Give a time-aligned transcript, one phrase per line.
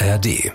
[0.00, 0.52] ARD.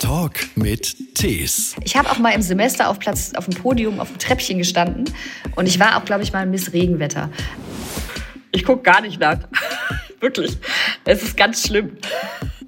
[0.00, 1.74] Talk mit Tees.
[1.84, 5.10] Ich habe auch mal im Semester auf Platz auf dem Podium auf dem Treppchen gestanden
[5.56, 7.30] und ich war auch, glaube ich, mal Miss Regenwetter.
[8.52, 9.38] Ich gucke gar nicht nach.
[10.20, 10.58] Wirklich.
[11.06, 11.96] Es ist ganz schlimm.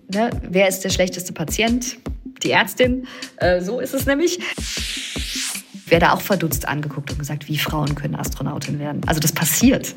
[0.09, 0.31] Ne?
[0.43, 1.99] Wer ist der schlechteste Patient?
[2.43, 3.07] Die Ärztin.
[3.37, 4.39] Äh, so ist es nämlich.
[5.87, 9.03] Wer da auch verdutzt angeguckt und gesagt, wie Frauen können Astronautin werden.
[9.07, 9.95] Also das passiert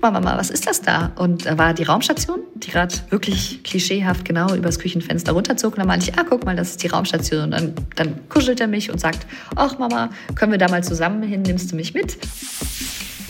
[0.00, 1.10] guck mal, Mama, was ist das da?
[1.16, 5.72] Und da war die Raumstation, die gerade wirklich klischeehaft genau übers Küchenfenster runterzog.
[5.72, 7.42] Und dann meinte ich, ah, guck mal, das ist die Raumstation.
[7.44, 11.24] Und dann, dann kuschelt er mich und sagt, ach Mama, können wir da mal zusammen
[11.24, 12.16] hin, nimmst du mich mit?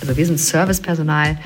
[0.03, 1.39] Also wir sind Servicepersonal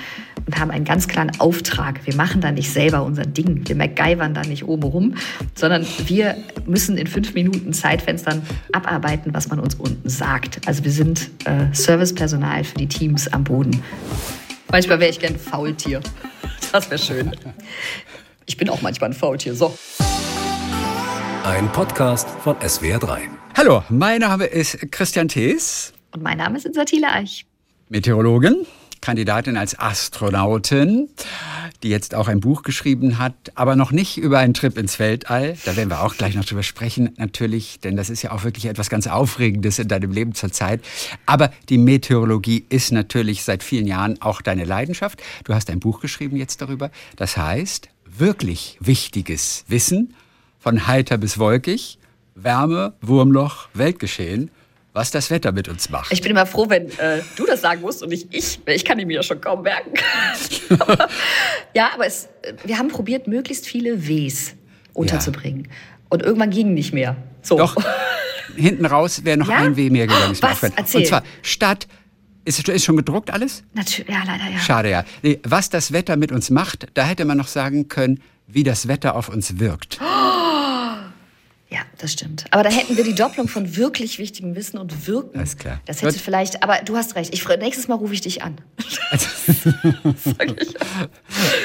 [0.45, 2.05] und haben einen ganz klaren Auftrag.
[2.05, 3.63] Wir machen da nicht selber unser Ding.
[3.69, 5.15] Wir MacGyvern da nicht oben rum,
[5.55, 10.67] sondern wir müssen in fünf Minuten Zeitfenstern abarbeiten, was man uns unten sagt.
[10.67, 13.83] Also wir sind äh, Servicepersonal für die Teams am Boden.
[14.73, 16.01] Manchmal wäre ich gern ein Faultier.
[16.73, 17.37] Das wäre schön.
[18.47, 19.55] Ich bin auch manchmal ein Faultier.
[19.55, 19.77] So.
[21.45, 23.19] Ein Podcast von SWR3.
[23.55, 25.93] Hallo, mein Name ist Christian Thees.
[26.13, 27.45] Und mein Name ist Insatile Eich.
[27.91, 28.65] Meteorologin,
[29.03, 31.11] Kandidatin als Astronautin
[31.83, 35.57] die jetzt auch ein Buch geschrieben hat, aber noch nicht über einen Trip ins Weltall.
[35.65, 38.67] Da werden wir auch gleich noch drüber sprechen, natürlich, denn das ist ja auch wirklich
[38.67, 40.81] etwas ganz Aufregendes in deinem Leben zurzeit.
[41.27, 45.23] Aber die Meteorologie ist natürlich seit vielen Jahren auch deine Leidenschaft.
[45.45, 46.91] Du hast ein Buch geschrieben jetzt darüber.
[47.17, 50.15] Das heißt, wirklich wichtiges Wissen
[50.59, 51.99] von heiter bis wolkig,
[52.35, 54.51] Wärme, Wurmloch, Weltgeschehen
[54.93, 56.13] was das Wetter mit uns macht.
[56.13, 58.61] Ich bin immer froh, wenn äh, du das sagen musst und nicht ich.
[58.67, 59.95] Ich kann die mir ja schon kaum merken.
[61.75, 62.29] ja, aber es,
[62.65, 64.55] wir haben probiert, möglichst viele Ws
[64.93, 65.65] unterzubringen.
[65.65, 65.71] Ja.
[66.11, 67.17] Und irgendwann ging nicht mehr.
[67.41, 67.57] So.
[67.57, 67.77] Doch,
[68.55, 69.57] hinten raus wäre noch ja?
[69.59, 70.37] ein W mehr gegangen.
[70.41, 70.63] Was?
[70.63, 71.01] Erzähl.
[71.01, 71.87] Und zwar Stadt.
[72.45, 73.63] Ist, ist schon gedruckt alles?
[73.73, 74.59] Natürlich, ja, leider ja.
[74.59, 75.05] Schade, ja.
[75.23, 78.89] Nee, was das Wetter mit uns macht, da hätte man noch sagen können, wie das
[78.89, 80.01] Wetter auf uns wirkt.
[80.03, 80.12] Oh.
[81.73, 82.45] Ja, das stimmt.
[82.51, 85.39] Aber da hätten wir die Doppelung von wirklich wichtigem Wissen und Wirken.
[85.39, 85.81] Alles klar.
[85.87, 86.21] Das hätte Gut.
[86.21, 87.33] vielleicht, aber du hast recht.
[87.33, 88.57] Ich, nächstes Mal rufe ich dich an.
[90.23, 90.75] Sag ich.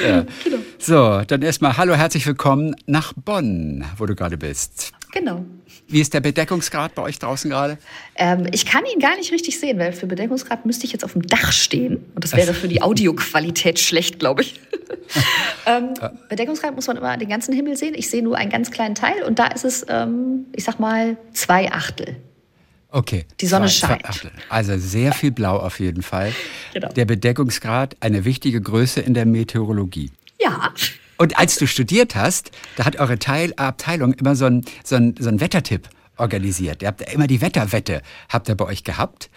[0.02, 0.24] Ja.
[0.44, 0.58] Genau.
[0.78, 4.92] So, dann erstmal hallo, herzlich willkommen nach Bonn, wo du gerade bist.
[5.12, 5.44] Genau.
[5.90, 7.78] Wie ist der Bedeckungsgrad bei euch draußen gerade?
[8.14, 11.14] Ähm, ich kann ihn gar nicht richtig sehen, weil für Bedeckungsgrad müsste ich jetzt auf
[11.14, 12.04] dem Dach stehen.
[12.14, 14.60] Und das wäre für die Audioqualität schlecht, glaube ich.
[15.66, 15.94] ähm,
[16.28, 17.94] Bedeckungsgrad muss man immer den ganzen Himmel sehen.
[17.96, 21.16] Ich sehe nur einen ganz kleinen Teil und da ist es, ähm, ich sag mal,
[21.32, 22.16] zwei Achtel.
[22.90, 23.24] Okay.
[23.40, 24.14] Die Sonne zwei, scheint.
[24.14, 26.34] Zwei also sehr viel Blau auf jeden Fall.
[26.74, 26.88] Genau.
[26.88, 30.10] Der Bedeckungsgrad, eine wichtige Größe in der Meteorologie.
[30.40, 30.72] Ja.
[31.18, 35.28] Und als du studiert hast, da hat eure Teil Abteilung immer so einen so so
[35.28, 36.82] ein Wettertipp organisiert.
[36.82, 39.30] Ihr habt immer die Wetterwette, habt ihr bei euch gehabt.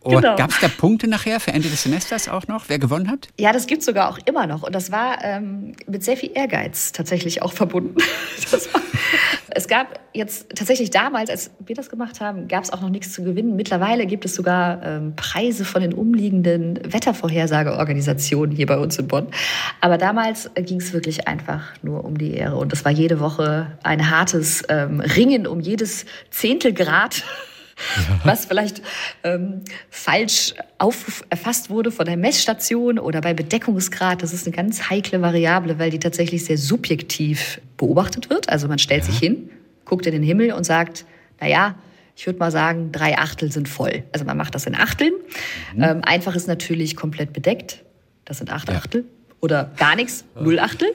[0.00, 0.36] Und genau.
[0.36, 3.28] gab es da Punkte nachher für Ende des Semesters auch noch, wer gewonnen hat?
[3.38, 4.62] Ja, das gibt es sogar auch immer noch.
[4.62, 7.96] Und das war ähm, mit sehr viel Ehrgeiz tatsächlich auch verbunden.
[8.50, 8.80] War,
[9.50, 13.12] es gab jetzt tatsächlich damals, als wir das gemacht haben, gab es auch noch nichts
[13.12, 13.56] zu gewinnen.
[13.56, 19.26] Mittlerweile gibt es sogar ähm, Preise von den umliegenden Wettervorhersageorganisationen hier bei uns in Bonn.
[19.80, 22.56] Aber damals ging es wirklich einfach nur um die Ehre.
[22.56, 27.24] Und das war jede Woche ein hartes ähm, Ringen um jedes Zehntelgrad
[28.24, 28.82] was vielleicht
[29.24, 34.22] ähm, falsch auf, erfasst wurde von der Messstation oder bei Bedeckungsgrad.
[34.22, 38.48] Das ist eine ganz heikle Variable, weil die tatsächlich sehr subjektiv beobachtet wird.
[38.48, 39.10] Also man stellt ja.
[39.10, 39.50] sich hin,
[39.84, 41.04] guckt in den Himmel und sagt,
[41.40, 41.74] na ja,
[42.16, 44.02] ich würde mal sagen, drei Achtel sind voll.
[44.12, 45.12] Also man macht das in Achteln.
[45.74, 45.82] Mhm.
[45.82, 47.84] Ähm, einfach ist natürlich komplett bedeckt.
[48.24, 48.76] Das sind acht ja.
[48.76, 49.04] Achtel.
[49.40, 50.88] Oder gar nichts, null Achtel.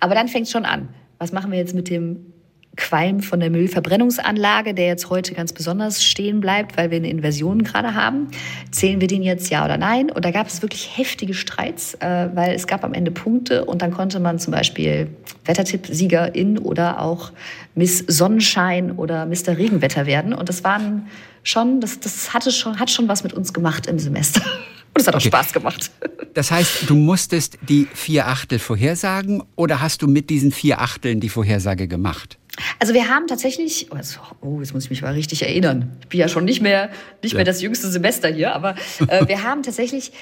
[0.00, 0.88] Aber dann fängt es schon an.
[1.18, 2.33] Was machen wir jetzt mit dem
[2.76, 7.62] Qualm von der Müllverbrennungsanlage, der jetzt heute ganz besonders stehen bleibt, weil wir eine Inversion
[7.62, 8.28] gerade haben.
[8.70, 10.10] Zählen wir den jetzt ja oder nein?
[10.10, 13.82] Und da gab es wirklich heftige Streits, äh, weil es gab am Ende Punkte und
[13.82, 15.08] dann konnte man zum Beispiel
[15.44, 17.32] Wettertipp-Siegerin oder auch
[17.74, 19.56] Miss Sonnenschein oder Mr.
[19.56, 20.32] Regenwetter werden.
[20.32, 21.06] Und das waren
[21.42, 24.42] schon, das, das hatte schon, hat schon was mit uns gemacht im Semester.
[24.96, 25.24] Und es hat okay.
[25.24, 25.90] auch Spaß gemacht.
[26.34, 31.18] Das heißt, du musstest die vier Achtel vorhersagen oder hast du mit diesen vier Achteln
[31.18, 32.38] die Vorhersage gemacht?
[32.78, 35.96] Also wir haben tatsächlich, oh, jetzt muss ich mich mal richtig erinnern.
[36.02, 36.90] Ich bin ja schon nicht mehr,
[37.22, 37.38] nicht ja.
[37.38, 38.76] mehr das jüngste Semester hier, aber
[39.08, 40.12] äh, wir haben tatsächlich,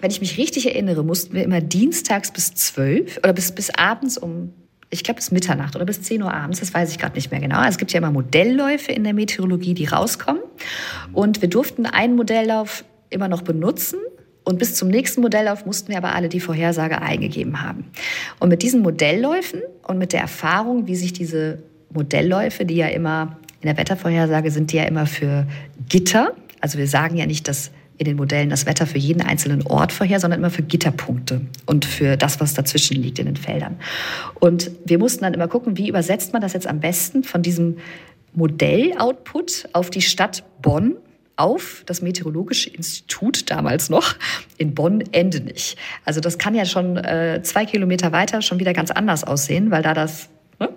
[0.00, 4.16] wenn ich mich richtig erinnere, mussten wir immer dienstags bis zwölf oder bis, bis abends
[4.16, 4.52] um,
[4.90, 7.40] ich glaube bis Mitternacht oder bis zehn Uhr abends, das weiß ich gerade nicht mehr
[7.40, 7.58] genau.
[7.58, 10.42] Also es gibt ja immer Modellläufe in der Meteorologie, die rauskommen.
[11.12, 13.98] Und wir durften einen Modelllauf immer noch benutzen.
[14.44, 17.90] Und bis zum nächsten Modelllauf mussten wir aber alle die Vorhersage eingegeben haben.
[18.40, 21.62] Und mit diesen Modellläufen und mit der Erfahrung, wie sich diese
[21.94, 25.46] Modellläufe, die ja immer in der Wettervorhersage sind, die ja immer für
[25.88, 26.32] Gitter.
[26.60, 29.92] Also wir sagen ja nicht das in den Modellen das Wetter für jeden einzelnen Ort
[29.92, 33.78] vorher, sondern immer für Gitterpunkte und für das, was dazwischen liegt in den Feldern.
[34.40, 37.76] Und wir mussten dann immer gucken, wie übersetzt man das jetzt am besten von diesem
[38.34, 40.96] Modelloutput auf die Stadt Bonn
[41.36, 44.16] auf das Meteorologische Institut damals noch
[44.58, 45.76] in Bonn-Endenich.
[46.04, 49.82] Also das kann ja schon äh, zwei Kilometer weiter schon wieder ganz anders aussehen, weil
[49.82, 50.28] da das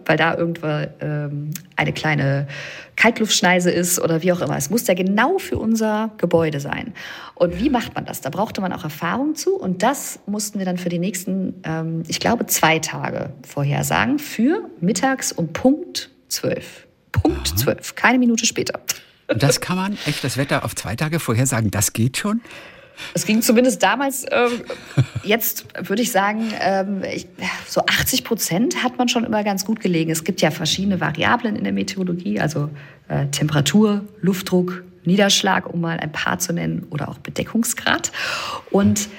[0.05, 0.67] weil da irgendwo
[1.01, 2.47] ähm, eine kleine
[2.95, 4.57] Kaltluftschneise ist oder wie auch immer.
[4.57, 6.93] Es muss ja genau für unser Gebäude sein.
[7.33, 8.21] Und wie macht man das?
[8.21, 12.03] Da brauchte man auch Erfahrung zu und das mussten wir dann für die nächsten, ähm,
[12.07, 16.87] ich glaube, zwei Tage vorhersagen für mittags um Punkt zwölf.
[17.11, 18.79] Punkt zwölf, keine Minute später.
[19.27, 22.41] Und das kann man echt das Wetter auf zwei Tage vorhersagen, das geht schon?
[23.13, 24.61] Es ging zumindest damals, ähm,
[25.23, 27.27] jetzt würde ich sagen, ähm, ich,
[27.67, 30.11] so 80 Prozent hat man schon immer ganz gut gelegen.
[30.11, 32.69] Es gibt ja verschiedene Variablen in der Meteorologie, also
[33.07, 38.11] äh, Temperatur, Luftdruck, Niederschlag, um mal ein paar zu nennen, oder auch Bedeckungsgrad.
[38.71, 39.09] Und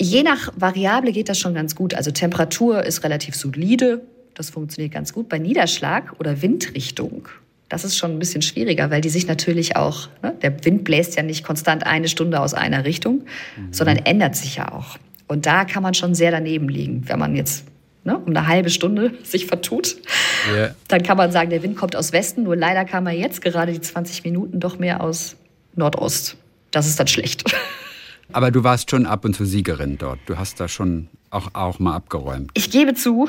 [0.00, 1.94] je nach Variable geht das schon ganz gut.
[1.94, 4.02] Also Temperatur ist relativ solide,
[4.34, 5.28] das funktioniert ganz gut.
[5.28, 7.28] Bei Niederschlag oder Windrichtung
[7.68, 11.16] das ist schon ein bisschen schwieriger, weil die sich natürlich auch, ne, der Wind bläst
[11.16, 13.24] ja nicht konstant eine Stunde aus einer Richtung,
[13.56, 13.72] mhm.
[13.72, 14.98] sondern ändert sich ja auch.
[15.26, 17.64] Und da kann man schon sehr daneben liegen, wenn man jetzt
[18.04, 19.96] ne, um eine halbe Stunde sich vertut.
[20.52, 20.74] Yeah.
[20.88, 23.72] Dann kann man sagen, der Wind kommt aus Westen, nur leider kam er jetzt gerade
[23.72, 25.36] die 20 Minuten doch mehr aus
[25.74, 26.36] Nordost.
[26.70, 27.44] Das ist dann schlecht.
[28.32, 30.18] Aber du warst schon ab und zu Siegerin dort.
[30.26, 32.50] Du hast da schon auch, auch mal abgeräumt.
[32.54, 33.28] Ich gebe zu,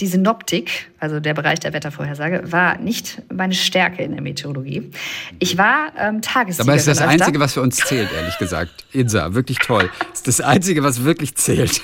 [0.00, 4.90] die Synoptik, also der Bereich der Wettervorhersage, war nicht meine Stärke in der Meteorologie.
[5.38, 6.68] Ich war ähm, Tagessiegerin.
[6.68, 8.84] Aber es ist das Einzige, was für uns zählt, ehrlich gesagt.
[8.92, 9.90] Insa, wirklich toll.
[10.12, 11.80] Es ist das Einzige, was wirklich zählt.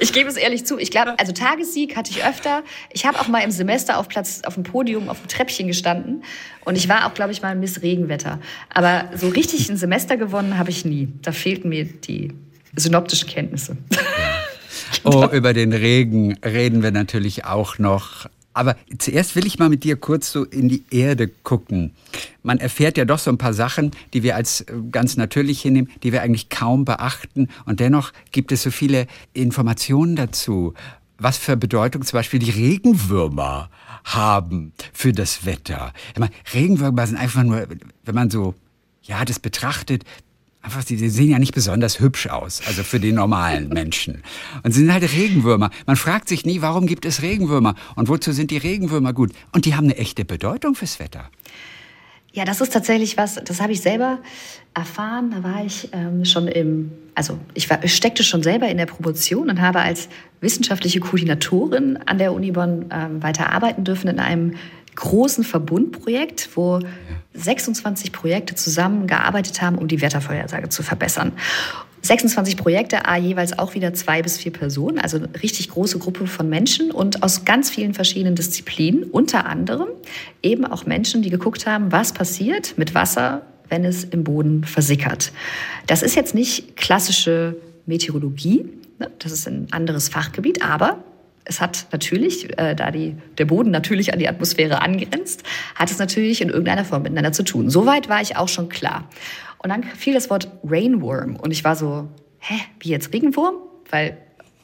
[0.00, 0.78] Ich gebe es ehrlich zu.
[0.78, 2.62] Ich glaube, also Tagessieg hatte ich öfter.
[2.90, 6.22] Ich habe auch mal im Semester auf Platz, auf dem Podium, auf dem Treppchen gestanden.
[6.64, 8.40] Und ich war auch, glaube ich, mal Miss Regenwetter.
[8.68, 11.08] Aber so richtig ein Semester gewonnen habe ich nie.
[11.22, 12.32] Da fehlten mir die
[12.76, 13.76] synoptischen Kenntnisse.
[13.92, 14.43] Ja.
[15.04, 18.26] Oh, über den Regen reden wir natürlich auch noch.
[18.54, 21.92] Aber zuerst will ich mal mit dir kurz so in die Erde gucken.
[22.42, 25.90] Man erfährt ja doch so ein paar Sachen, die wir als äh, ganz natürlich hinnehmen,
[26.02, 27.48] die wir eigentlich kaum beachten.
[27.66, 30.72] Und dennoch gibt es so viele Informationen dazu,
[31.18, 33.70] was für Bedeutung zum Beispiel die Regenwürmer
[34.04, 35.92] haben für das Wetter.
[36.16, 37.66] Meine, Regenwürmer sind einfach nur,
[38.04, 38.54] wenn man so
[39.02, 40.04] ja, das betrachtet,
[40.64, 44.22] einfach, die sehen ja nicht besonders hübsch aus, also für die normalen Menschen.
[44.62, 45.70] Und sie sind halt Regenwürmer.
[45.86, 49.32] Man fragt sich nie, warum gibt es Regenwürmer und wozu sind die Regenwürmer gut?
[49.52, 51.30] Und die haben eine echte Bedeutung fürs Wetter.
[52.32, 54.18] Ja, das ist tatsächlich was, das habe ich selber
[54.74, 55.30] erfahren.
[55.30, 58.86] Da war ich ähm, schon im, also ich, war, ich steckte schon selber in der
[58.86, 60.08] Promotion und habe als
[60.40, 64.54] wissenschaftliche Koordinatorin an der Uni Bonn ähm, weiter arbeiten dürfen in einem
[64.94, 66.80] großen Verbundprojekt, wo
[67.34, 71.32] 26 Projekte zusammengearbeitet haben, um die Wettervorhersage zu verbessern.
[72.04, 76.26] 26 Projekte, a jeweils auch wieder zwei bis vier Personen, also eine richtig große Gruppe
[76.26, 79.88] von Menschen und aus ganz vielen verschiedenen Disziplinen, unter anderem
[80.42, 85.32] eben auch Menschen, die geguckt haben, was passiert mit Wasser, wenn es im Boden versickert.
[85.86, 87.56] Das ist jetzt nicht klassische
[87.86, 88.66] Meteorologie,
[88.98, 89.10] ne?
[89.18, 90.98] das ist ein anderes Fachgebiet, aber
[91.44, 95.42] es hat natürlich, äh, da die, der Boden natürlich an die Atmosphäre angrenzt,
[95.74, 97.70] hat es natürlich in irgendeiner Form miteinander zu tun.
[97.70, 99.08] Soweit war ich auch schon klar.
[99.58, 102.08] Und dann fiel das Wort Rainworm und ich war so,
[102.38, 103.56] hä, wie jetzt Regenwurm?
[103.90, 104.16] Weil,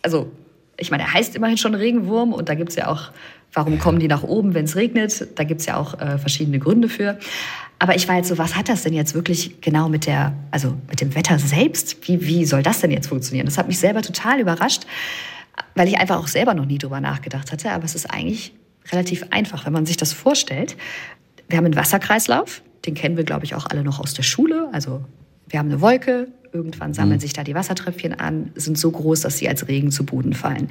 [0.02, 0.30] also,
[0.76, 3.10] ich meine, er heißt immerhin schon Regenwurm und da gibt's ja auch,
[3.52, 5.38] warum kommen die nach oben, wenn es regnet?
[5.38, 7.18] Da gibt's ja auch äh, verschiedene Gründe für.
[7.78, 10.74] Aber ich war jetzt so, was hat das denn jetzt wirklich genau mit der, also
[10.88, 11.96] mit dem Wetter selbst?
[12.06, 13.46] Wie, wie soll das denn jetzt funktionieren?
[13.46, 14.84] Das hat mich selber total überrascht
[15.74, 17.70] weil ich einfach auch selber noch nie drüber nachgedacht hatte.
[17.70, 18.52] Aber es ist eigentlich
[18.90, 20.76] relativ einfach, wenn man sich das vorstellt.
[21.48, 24.68] Wir haben einen Wasserkreislauf, den kennen wir, glaube ich, auch alle noch aus der Schule.
[24.72, 25.04] Also
[25.48, 27.20] wir haben eine Wolke, irgendwann sammeln mhm.
[27.20, 30.68] sich da die Wassertröpfchen an, sind so groß, dass sie als Regen zu Boden fallen.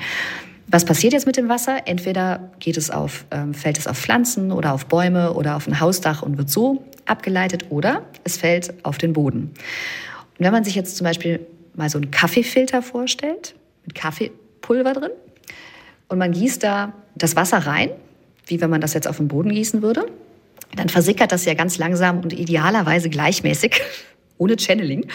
[0.68, 1.88] Was passiert jetzt mit dem Wasser?
[1.88, 5.80] Entweder geht es auf, ähm, fällt es auf Pflanzen oder auf Bäume oder auf ein
[5.80, 9.52] Hausdach und wird so abgeleitet oder es fällt auf den Boden.
[10.38, 11.40] Und wenn man sich jetzt zum Beispiel
[11.76, 15.12] mal so einen Kaffeefilter vorstellt, mit Kaffee, Pulver drin
[16.08, 17.92] und man gießt da das Wasser rein,
[18.46, 20.06] wie wenn man das jetzt auf den Boden gießen würde.
[20.76, 23.82] Dann versickert das ja ganz langsam und idealerweise gleichmäßig,
[24.38, 25.08] ohne Channeling,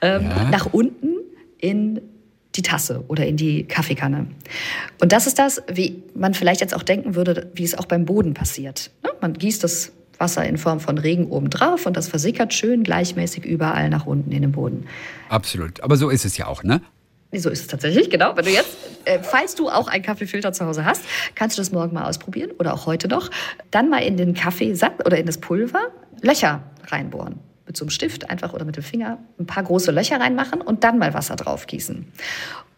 [0.00, 0.50] ähm, ja.
[0.50, 1.16] nach unten
[1.58, 2.00] in
[2.56, 4.26] die Tasse oder in die Kaffeekanne.
[5.00, 8.04] Und das ist das, wie man vielleicht jetzt auch denken würde, wie es auch beim
[8.04, 8.90] Boden passiert.
[9.04, 9.10] Ne?
[9.20, 13.44] Man gießt das Wasser in Form von Regen oben drauf und das versickert schön gleichmäßig
[13.44, 14.86] überall nach unten in den Boden.
[15.28, 15.82] Absolut.
[15.82, 16.82] Aber so ist es ja auch, ne?
[17.32, 18.36] So ist es tatsächlich, genau.
[18.36, 21.02] Wenn du jetzt, äh, falls du auch einen Kaffeefilter zu Hause hast,
[21.36, 23.30] kannst du das morgen mal ausprobieren oder auch heute noch.
[23.70, 25.90] Dann mal in den Kaffeesack oder in das Pulver
[26.22, 27.38] Löcher reinbohren.
[27.66, 30.82] mit so einem Stift einfach oder mit dem Finger ein paar große Löcher reinmachen und
[30.82, 32.04] dann mal Wasser drauf gießen.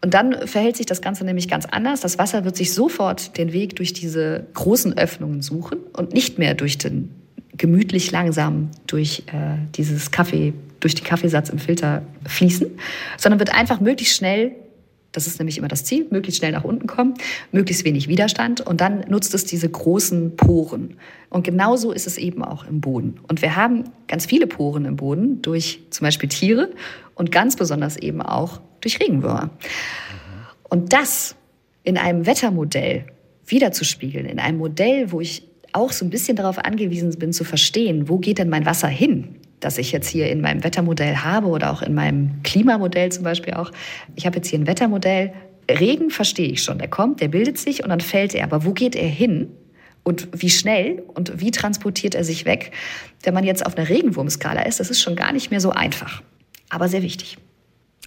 [0.04, 2.02] Und dann verhält sich das Ganze nämlich ganz anders.
[2.02, 6.52] Das Wasser wird sich sofort den Weg durch diese großen Öffnungen suchen und nicht mehr
[6.54, 7.14] durch den
[7.56, 10.52] gemütlich langsam durch äh, dieses Kaffee,
[10.82, 12.78] durch den Kaffeesatz im Filter fließen,
[13.16, 14.54] sondern wird einfach möglichst schnell
[15.12, 17.14] das ist nämlich immer das Ziel, möglichst schnell nach unten kommen,
[17.52, 20.96] möglichst wenig Widerstand und dann nutzt es diese großen Poren.
[21.28, 23.20] Und genauso ist es eben auch im Boden.
[23.28, 26.70] Und wir haben ganz viele Poren im Boden durch zum Beispiel Tiere
[27.14, 29.50] und ganz besonders eben auch durch Regenwürmer.
[30.68, 31.36] Und das
[31.84, 33.04] in einem Wettermodell
[33.46, 35.42] wiederzuspiegeln, in einem Modell, wo ich
[35.74, 39.36] auch so ein bisschen darauf angewiesen bin zu verstehen, wo geht denn mein Wasser hin?
[39.64, 43.54] Das ich jetzt hier in meinem Wettermodell habe oder auch in meinem Klimamodell zum Beispiel
[43.54, 43.70] auch.
[44.16, 45.32] Ich habe jetzt hier ein Wettermodell.
[45.70, 46.78] Regen verstehe ich schon.
[46.78, 48.44] Der kommt, der bildet sich und dann fällt er.
[48.44, 49.48] Aber wo geht er hin?
[50.04, 52.72] Und wie schnell und wie transportiert er sich weg?
[53.22, 56.22] Wenn man jetzt auf einer Regenwurmskala ist, das ist schon gar nicht mehr so einfach.
[56.68, 57.38] Aber sehr wichtig.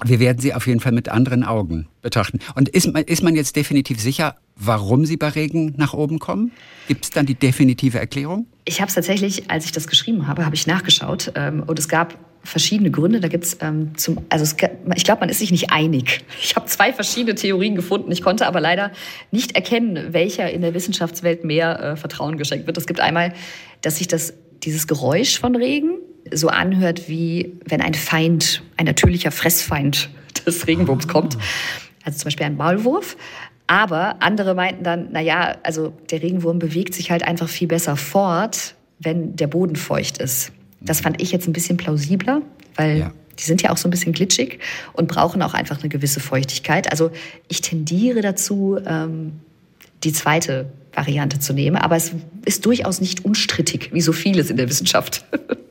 [0.04, 2.40] Wir werden sie auf jeden Fall mit anderen Augen betrachten.
[2.56, 6.52] Und ist man, ist man jetzt definitiv sicher, warum sie bei Regen nach oben kommen?
[6.88, 8.46] Gibt es dann die definitive Erklärung?
[8.66, 11.32] Ich habe es tatsächlich, als ich das geschrieben habe, habe ich nachgeschaut.
[11.36, 13.22] Ähm, und es gab verschiedene Gründe.
[13.22, 14.56] Da gibt's ähm, zum, also es,
[14.96, 16.26] ich glaube, man ist sich nicht einig.
[16.42, 18.12] Ich habe zwei verschiedene Theorien gefunden.
[18.12, 18.92] Ich konnte aber leider
[19.32, 22.78] nicht erkennen, welcher in der Wissenschaftswelt mehr äh, Vertrauen geschenkt wird.
[22.78, 23.34] Es gibt einmal,
[23.82, 24.34] dass sich das
[24.64, 26.00] dieses Geräusch von Regen
[26.32, 30.10] so anhört, wie wenn ein Feind, ein natürlicher Fressfeind
[30.46, 31.38] des Regenwurms kommt.
[32.04, 33.18] Also zum Beispiel ein Maulwurf.
[33.68, 37.96] Aber andere meinten dann, na ja, also der Regenwurm bewegt sich halt einfach viel besser
[37.96, 40.52] fort, wenn der Boden feucht ist.
[40.82, 42.44] Das fand ich jetzt ein bisschen plausibler,
[42.76, 43.12] weil ja.
[43.40, 44.60] die sind ja auch so ein bisschen glitschig
[44.94, 46.92] und brauchen auch einfach eine gewisse Feuchtigkeit.
[46.92, 47.10] Also
[47.48, 49.34] ich tendiere dazu, ähm,
[50.04, 52.12] die zweite Variante zu nehmen, aber es
[52.46, 55.26] ist durchaus nicht unstrittig, wie so vieles in der Wissenschaft.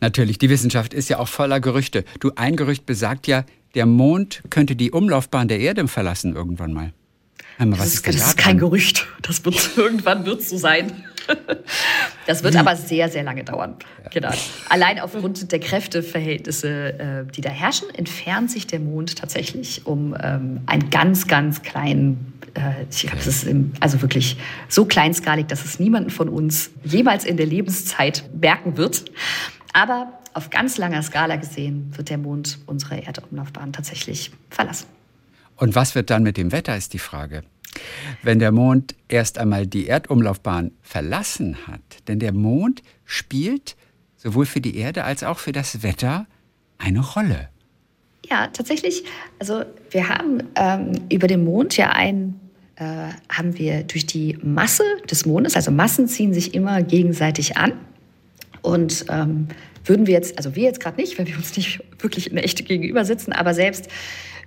[0.00, 2.04] Natürlich, die Wissenschaft ist ja auch voller Gerüchte.
[2.20, 6.92] Du, ein Gerücht besagt ja, der Mond könnte die Umlaufbahn der Erde verlassen irgendwann mal.
[7.58, 9.08] Mal, das, ist, das ist, kein Gerücht.
[9.22, 11.04] Das wird irgendwann wird so sein.
[12.26, 12.58] Das wird Wie?
[12.58, 13.76] aber sehr, sehr lange dauern.
[14.04, 14.10] Ja.
[14.10, 14.30] Genau.
[14.68, 20.60] Allein aufgrund der Kräfteverhältnisse, äh, die da herrschen, entfernt sich der Mond tatsächlich um ähm,
[20.66, 22.34] einen ganz, ganz kleinen.
[22.90, 23.46] Ich glaube, es ist
[23.80, 24.36] also wirklich
[24.68, 29.04] so kleinskalig, dass es niemanden von uns jemals in der Lebenszeit merken wird.
[29.78, 34.86] Aber auf ganz langer Skala gesehen wird der Mond unsere Erdumlaufbahn tatsächlich verlassen.
[35.54, 37.44] Und was wird dann mit dem Wetter, ist die Frage.
[38.24, 43.76] Wenn der Mond erst einmal die Erdumlaufbahn verlassen hat, denn der Mond spielt
[44.16, 46.26] sowohl für die Erde als auch für das Wetter
[46.78, 47.48] eine Rolle.
[48.28, 49.04] Ja, tatsächlich.
[49.38, 52.40] Also wir haben ähm, über den Mond ja ein
[52.74, 57.74] äh, haben wir durch die Masse des Mondes, also Massen ziehen sich immer gegenseitig an.
[58.62, 59.48] Und ähm,
[59.84, 62.44] würden wir jetzt, also wir jetzt gerade nicht, weil wir uns nicht wirklich in der
[62.44, 63.88] Echte gegenüber sitzen, aber selbst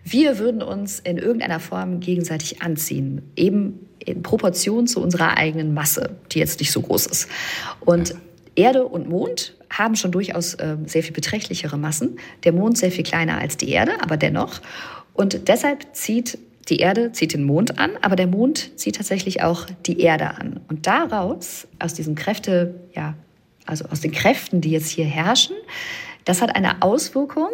[0.03, 6.15] wir würden uns in irgendeiner Form gegenseitig anziehen, eben in Proportion zu unserer eigenen Masse,
[6.31, 7.27] die jetzt nicht so groß ist.
[7.81, 8.15] Und
[8.55, 12.17] Erde und Mond haben schon durchaus äh, sehr viel beträchtlichere Massen.
[12.43, 14.59] Der Mond sehr viel kleiner als die Erde, aber dennoch.
[15.13, 19.65] Und deshalb zieht die Erde zieht den Mond an, aber der Mond zieht tatsächlich auch
[19.85, 20.59] die Erde an.
[20.69, 23.15] Und daraus, aus diesen Kräfte, ja,
[23.65, 25.55] also aus den Kräften, die jetzt hier herrschen,
[26.25, 27.51] das hat eine Auswirkung.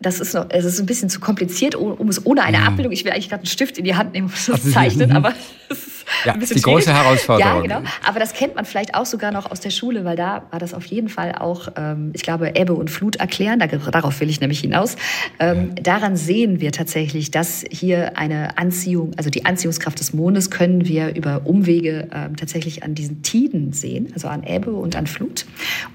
[0.00, 2.92] Das ist, noch, es ist ein bisschen zu kompliziert, um es ohne eine Abbildung.
[2.92, 5.34] Ich will eigentlich gerade einen Stift in die Hand nehmen, um es zu zeichnen, aber
[5.68, 7.64] es ist ja, ein bisschen die große Herausforderung.
[7.68, 7.90] Ja, genau.
[8.06, 10.72] Aber das kennt man vielleicht auch sogar noch aus der Schule, weil da war das
[10.72, 13.58] auf jeden Fall auch, ähm, ich glaube, Ebbe und Flut erklären.
[13.58, 14.94] darauf will ich nämlich hinaus.
[15.40, 15.82] Ähm, ja.
[15.82, 21.16] Daran sehen wir tatsächlich, dass hier eine Anziehung, also die Anziehungskraft des Mondes können wir
[21.16, 25.44] über Umwege ähm, tatsächlich an diesen Tiden sehen, also an Ebbe und an Flut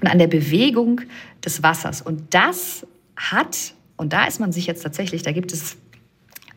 [0.00, 1.00] und an der Bewegung
[1.44, 2.02] des Wassers.
[2.02, 5.76] Und das hat, und da ist man sich jetzt tatsächlich, da gibt es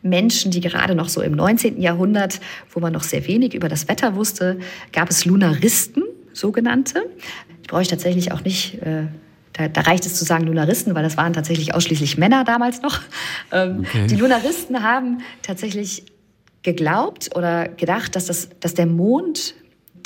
[0.02, 1.80] Menschen, die gerade noch so im 19.
[1.80, 2.40] Jahrhundert,
[2.70, 4.58] wo man noch sehr wenig über das Wetter wusste,
[4.92, 7.06] gab es Lunaristen, sogenannte.
[7.64, 8.80] Die brauche ich tatsächlich auch nicht.
[8.82, 9.06] Äh,
[9.52, 13.00] da, da, reicht es zu sagen Lunaristen, weil das waren tatsächlich ausschließlich Männer damals noch.
[13.50, 14.06] Ähm, okay.
[14.06, 16.04] Die Lunaristen haben tatsächlich
[16.62, 19.54] geglaubt oder gedacht, dass, das, dass der Mond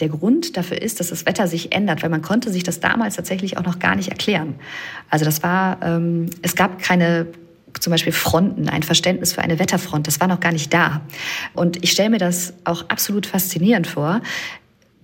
[0.02, 3.14] der Grund dafür ist, dass das Wetter sich ändert, weil man konnte sich das damals
[3.14, 4.56] tatsächlich auch noch gar nicht erklären.
[5.08, 7.28] Also das war, ähm, es gab keine
[7.78, 11.02] zum Beispiel Fronten, ein Verständnis für eine Wetterfront, das war noch gar nicht da.
[11.54, 14.20] Und ich stelle mir das auch absolut faszinierend vor,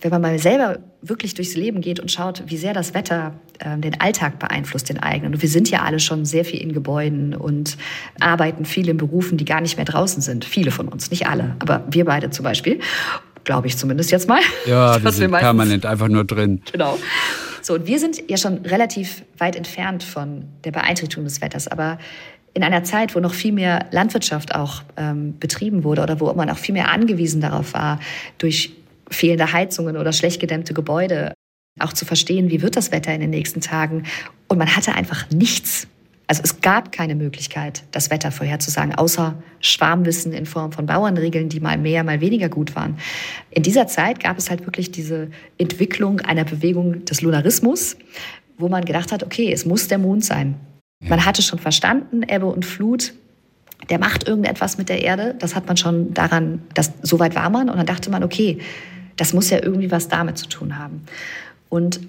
[0.00, 3.78] wenn man mal selber wirklich durchs Leben geht und schaut, wie sehr das Wetter äh,
[3.78, 5.34] den Alltag beeinflusst, den eigenen.
[5.34, 7.76] Und wir sind ja alle schon sehr viel in Gebäuden und
[8.20, 10.44] arbeiten viel in Berufen, die gar nicht mehr draußen sind.
[10.44, 12.80] Viele von uns, nicht alle, aber wir beide zum Beispiel.
[13.48, 14.42] Glaube ich zumindest jetzt mal.
[14.66, 16.60] Ja, wir sind wir permanent einfach nur drin.
[16.70, 16.98] Genau.
[17.62, 21.96] So, und wir sind ja schon relativ weit entfernt von der Beeinträchtigung des Wetters, aber
[22.52, 26.50] in einer Zeit, wo noch viel mehr Landwirtschaft auch ähm, betrieben wurde oder wo man
[26.50, 28.00] auch viel mehr angewiesen darauf war,
[28.36, 28.74] durch
[29.10, 31.32] fehlende Heizungen oder schlecht gedämmte Gebäude
[31.80, 34.02] auch zu verstehen, wie wird das Wetter in den nächsten Tagen.
[34.48, 35.86] Und man hatte einfach nichts.
[36.28, 41.58] Also es gab keine Möglichkeit, das Wetter vorherzusagen, außer Schwarmwissen in Form von Bauernregeln, die
[41.58, 42.98] mal mehr, mal weniger gut waren.
[43.50, 47.96] In dieser Zeit gab es halt wirklich diese Entwicklung einer Bewegung des Lunarismus,
[48.58, 50.56] wo man gedacht hat, okay, es muss der Mond sein.
[51.00, 53.14] Man hatte schon verstanden, Ebbe und Flut,
[53.88, 55.34] der macht irgendetwas mit der Erde.
[55.38, 57.70] Das hat man schon daran, dass so weit war man.
[57.70, 58.58] Und dann dachte man, okay,
[59.16, 61.04] das muss ja irgendwie was damit zu tun haben.
[61.70, 62.00] Und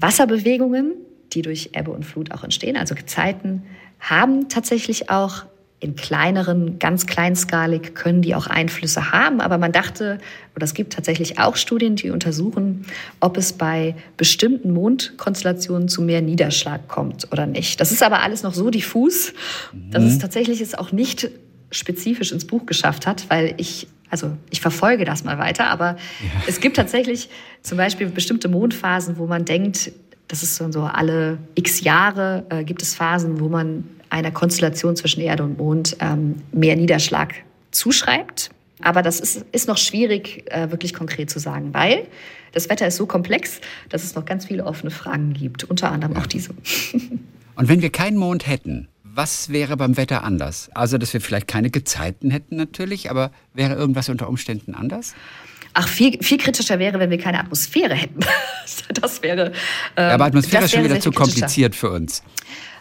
[0.00, 0.94] Wasserbewegungen,
[1.32, 3.62] die durch Ebbe und Flut auch entstehen, also Gezeiten,
[4.00, 5.44] haben tatsächlich auch
[5.80, 9.40] in kleineren, ganz kleinskalig können die auch Einflüsse haben.
[9.40, 10.18] Aber man dachte,
[10.56, 12.84] oder es gibt tatsächlich auch Studien, die untersuchen,
[13.20, 17.80] ob es bei bestimmten Mondkonstellationen zu mehr Niederschlag kommt oder nicht.
[17.80, 19.32] Das ist aber alles noch so diffus,
[19.90, 20.20] dass es mhm.
[20.20, 21.30] tatsächlich es auch nicht
[21.70, 25.88] spezifisch ins Buch geschafft hat, weil ich also ich verfolge das mal weiter, aber
[26.22, 26.42] ja.
[26.46, 27.28] es gibt tatsächlich
[27.60, 29.92] zum Beispiel bestimmte Mondphasen, wo man denkt,
[30.28, 35.20] das ist so alle x Jahre, äh, gibt es Phasen, wo man einer Konstellation zwischen
[35.20, 37.34] Erde und Mond ähm, mehr Niederschlag
[37.70, 38.50] zuschreibt.
[38.80, 42.06] Aber das ist, ist noch schwierig, äh, wirklich konkret zu sagen, weil
[42.52, 46.14] das Wetter ist so komplex, dass es noch ganz viele offene Fragen gibt, unter anderem
[46.14, 46.20] ja.
[46.20, 46.50] auch diese.
[47.56, 50.70] Und wenn wir keinen Mond hätten, was wäre beim Wetter anders?
[50.74, 55.14] Also, dass wir vielleicht keine Gezeiten hätten natürlich, aber wäre irgendwas unter Umständen anders?
[55.80, 58.18] Ach, viel, viel kritischer wäre, wenn wir keine Atmosphäre hätten.
[59.00, 59.52] das wäre.
[59.96, 62.24] Ähm, aber Atmosphäre ist schon wieder zu kompliziert für uns.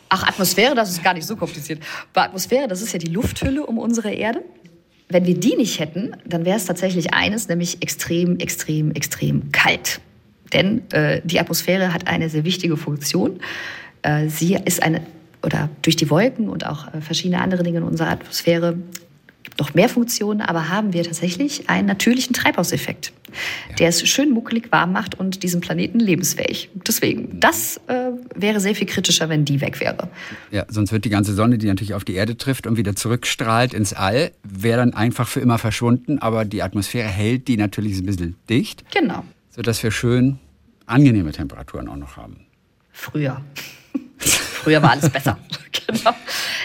[0.09, 1.79] Ach, Atmosphäre, das ist gar nicht so kompliziert.
[2.13, 4.43] Bei Atmosphäre, das ist ja die Lufthülle um unsere Erde.
[5.09, 10.01] Wenn wir die nicht hätten, dann wäre es tatsächlich eines, nämlich extrem, extrem, extrem kalt.
[10.51, 13.41] Denn äh, die Atmosphäre hat eine sehr wichtige Funktion.
[14.01, 15.01] Äh, sie ist eine,
[15.43, 18.75] oder durch die Wolken und auch äh, verschiedene andere Dinge in unserer Atmosphäre
[19.59, 23.13] noch mehr Funktionen, aber haben wir tatsächlich einen natürlichen Treibhauseffekt,
[23.69, 23.75] ja.
[23.75, 26.69] der es schön muckelig warm macht und diesen Planeten lebensfähig.
[26.87, 30.09] Deswegen, das äh, wäre sehr viel kritischer, wenn die weg wäre.
[30.51, 33.73] Ja, sonst wird die ganze Sonne, die natürlich auf die Erde trifft und wieder zurückstrahlt
[33.73, 38.05] ins All, wäre dann einfach für immer verschwunden, aber die Atmosphäre hält die natürlich ein
[38.05, 38.83] bisschen dicht.
[38.91, 39.23] Genau.
[39.49, 40.39] Sodass wir schön
[40.85, 42.45] angenehme Temperaturen auch noch haben.
[42.91, 43.41] Früher.
[44.67, 45.37] Früher war alles besser.
[45.87, 46.11] genau.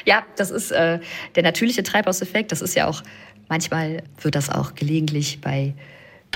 [0.05, 0.99] Ja, das ist äh,
[1.37, 2.51] der natürliche Treibhauseffekt.
[2.51, 3.05] Das ist ja auch,
[3.49, 5.73] manchmal wird das auch gelegentlich bei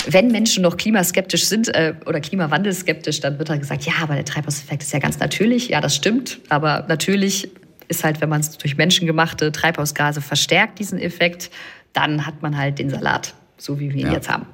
[0.06, 4.24] wenn Menschen noch klimaskeptisch sind äh, oder klimawandelskeptisch, dann wird dann gesagt, ja, aber der
[4.26, 5.70] Treibhauseffekt ist ja ganz natürlich.
[5.70, 6.38] Ja, das stimmt.
[6.50, 7.50] Aber natürlich
[7.88, 11.50] ist halt, wenn man es durch menschengemachte Treibhausgase verstärkt, diesen Effekt,
[11.94, 14.12] dann hat man halt den Salat, so wie wir ihn ja.
[14.12, 14.46] jetzt haben.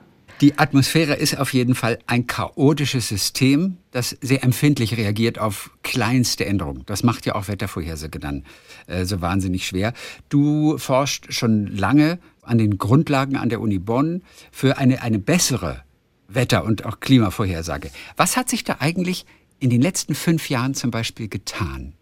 [0.42, 6.44] Die Atmosphäre ist auf jeden Fall ein chaotisches System, das sehr empfindlich reagiert auf kleinste
[6.44, 6.82] Änderungen.
[6.86, 8.44] Das macht ja auch Wettervorhersage dann
[8.88, 9.92] äh, so wahnsinnig schwer.
[10.30, 15.84] Du forschst schon lange an den Grundlagen an der Uni Bonn für eine, eine bessere
[16.26, 17.92] Wetter- und auch Klimavorhersage.
[18.16, 19.26] Was hat sich da eigentlich
[19.60, 21.92] in den letzten fünf Jahren zum Beispiel getan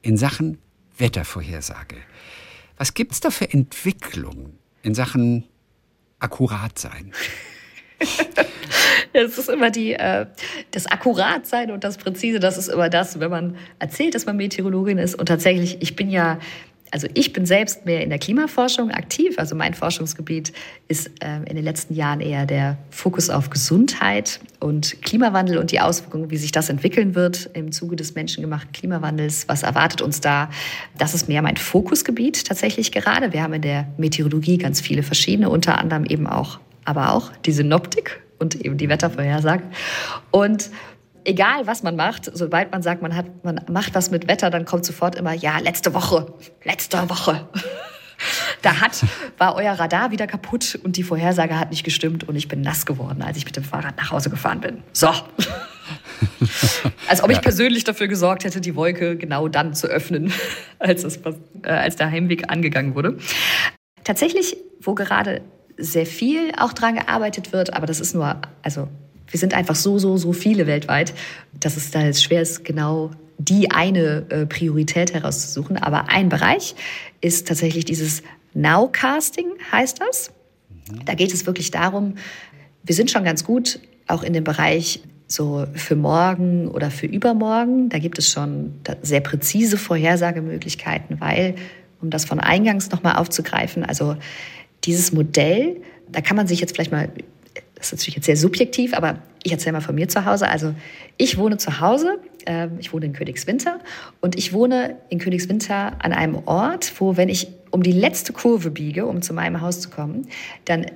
[0.00, 0.58] in Sachen
[0.96, 1.96] Wettervorhersage?
[2.76, 5.42] Was gibt es da für Entwicklungen in Sachen
[6.20, 7.12] Akkuratsein?
[9.12, 10.26] Es ist immer die, äh,
[10.70, 14.98] das Akkuratsein und das Präzise, das ist immer das, wenn man erzählt, dass man Meteorologin
[14.98, 15.16] ist.
[15.16, 16.38] Und tatsächlich, ich bin ja,
[16.92, 19.38] also ich bin selbst mehr in der Klimaforschung aktiv.
[19.38, 20.52] Also mein Forschungsgebiet
[20.88, 25.80] ist äh, in den letzten Jahren eher der Fokus auf Gesundheit und Klimawandel und die
[25.80, 29.48] Auswirkungen, wie sich das entwickeln wird im Zuge des menschengemachten Klimawandels.
[29.48, 30.50] Was erwartet uns da?
[30.98, 33.32] Das ist mehr mein Fokusgebiet tatsächlich gerade.
[33.32, 37.52] Wir haben in der Meteorologie ganz viele verschiedene, unter anderem eben auch aber auch die
[37.52, 39.64] Synoptik und eben die Wettervorhersage.
[40.30, 40.70] Und
[41.24, 44.64] egal was man macht, sobald man sagt, man, hat, man macht was mit Wetter, dann
[44.64, 46.32] kommt sofort immer, ja, letzte Woche,
[46.64, 47.48] letzte Woche.
[48.60, 49.02] Da hat,
[49.38, 52.84] war euer Radar wieder kaputt und die Vorhersage hat nicht gestimmt und ich bin nass
[52.84, 54.82] geworden, als ich mit dem Fahrrad nach Hause gefahren bin.
[54.92, 55.08] So.
[57.08, 60.32] Als ob ich persönlich dafür gesorgt hätte, die Wolke genau dann zu öffnen,
[60.78, 61.18] als, das,
[61.62, 63.16] äh, als der Heimweg angegangen wurde.
[64.04, 65.40] Tatsächlich, wo gerade
[65.80, 68.88] sehr viel auch dran gearbeitet wird, aber das ist nur, also
[69.28, 71.14] wir sind einfach so, so, so viele weltweit,
[71.58, 75.78] dass es da jetzt schwer ist, genau die eine äh, Priorität herauszusuchen.
[75.78, 76.74] Aber ein Bereich
[77.20, 78.22] ist tatsächlich dieses
[78.54, 80.30] Nowcasting, heißt das.
[80.90, 81.04] Mhm.
[81.06, 82.16] Da geht es wirklich darum,
[82.82, 87.88] wir sind schon ganz gut auch in dem Bereich so für morgen oder für übermorgen.
[87.88, 91.54] Da gibt es schon sehr präzise Vorhersagemöglichkeiten, weil,
[92.02, 94.16] um das von eingangs nochmal aufzugreifen, also
[94.84, 97.10] dieses Modell, da kann man sich jetzt vielleicht mal,
[97.74, 100.48] das ist natürlich jetzt sehr subjektiv, aber ich erzähle mal von mir zu Hause.
[100.48, 100.74] Also
[101.16, 103.80] ich wohne zu Hause Ähm, ich wohne in Königswinter
[104.20, 108.70] und ich wohne in Königswinter an einem Ort, wo, wenn ich um die letzte Kurve
[108.70, 110.26] biege, um zu meinem Haus zu kommen,
[110.64, 110.86] dann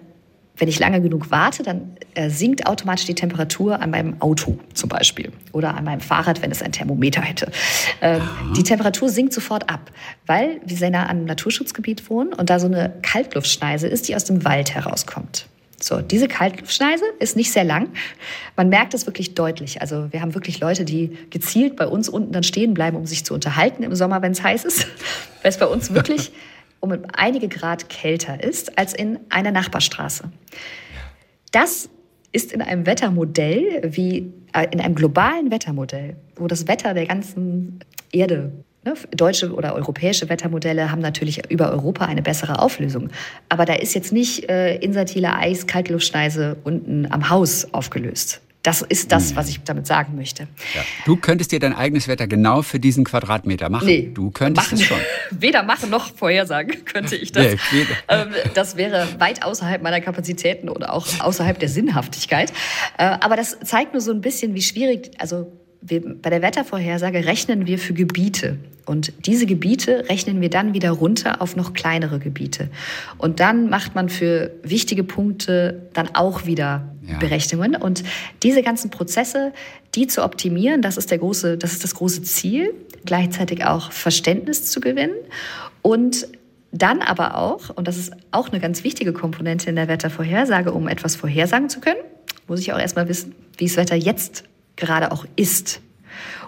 [0.57, 4.89] wenn ich lange genug warte, dann äh, sinkt automatisch die Temperatur an meinem Auto zum
[4.89, 7.51] Beispiel oder an meinem Fahrrad, wenn es ein Thermometer hätte.
[8.01, 8.23] Ähm,
[8.57, 9.91] die Temperatur sinkt sofort ab,
[10.27, 14.15] weil wir sehr nah an einem Naturschutzgebiet wohnen und da so eine Kaltluftschneise ist, die
[14.15, 15.47] aus dem Wald herauskommt.
[15.81, 17.89] So, diese Kaltschneise ist nicht sehr lang.
[18.57, 19.81] Man merkt es wirklich deutlich.
[19.81, 23.25] Also wir haben wirklich Leute, die gezielt bei uns unten dann stehen bleiben, um sich
[23.25, 24.87] zu unterhalten im Sommer, wenn es heiß ist.
[25.43, 26.33] Weil es bei uns wirklich
[26.85, 30.31] um einige Grad kälter ist als in einer Nachbarstraße.
[31.51, 31.89] Das
[32.33, 37.81] ist in einem Wettermodell wie äh, in einem globalen Wettermodell, wo das Wetter der ganzen
[38.13, 38.53] Erde
[38.87, 43.09] Ne, deutsche oder europäische Wettermodelle haben natürlich über Europa eine bessere Auflösung.
[43.49, 48.43] Aber da ist jetzt nicht äh, insertile Eis, Kaltluftschneise unten am Haus aufgelöst.
[48.65, 50.49] Das ist das, was ich damit sagen möchte.
[50.75, 50.81] Ja.
[51.05, 53.87] Du könntest dir dein eigenes Wetter genau für diesen Quadratmeter machen.
[53.87, 54.99] Nee, du könntest machen, es schon.
[55.39, 57.45] Weder machen noch vorhersagen könnte ich das.
[57.45, 62.55] Nee, ähm, das wäre weit außerhalb meiner Kapazitäten oder auch außerhalb der Sinnhaftigkeit.
[62.97, 67.27] Äh, aber das zeigt nur so ein bisschen, wie schwierig, also wir, bei der Wettervorhersage
[67.27, 68.57] rechnen wir für Gebiete.
[68.87, 72.71] Und diese Gebiete rechnen wir dann wieder runter auf noch kleinere Gebiete.
[73.19, 77.19] Und dann macht man für wichtige Punkte dann auch wieder ja.
[77.19, 77.77] Berechnungen.
[77.77, 78.03] Und
[78.43, 79.53] diese ganzen Prozesse,
[79.95, 82.75] die zu optimieren, das ist, der große, das ist das große Ziel.
[83.05, 85.15] Gleichzeitig auch Verständnis zu gewinnen.
[85.83, 86.29] Und
[86.73, 90.89] dann aber auch, und das ist auch eine ganz wichtige Komponente in der Wettervorhersage, um
[90.89, 92.01] etwas vorhersagen zu können,
[92.49, 94.45] muss ich auch erstmal wissen, wie das Wetter jetzt
[94.77, 95.81] gerade auch ist.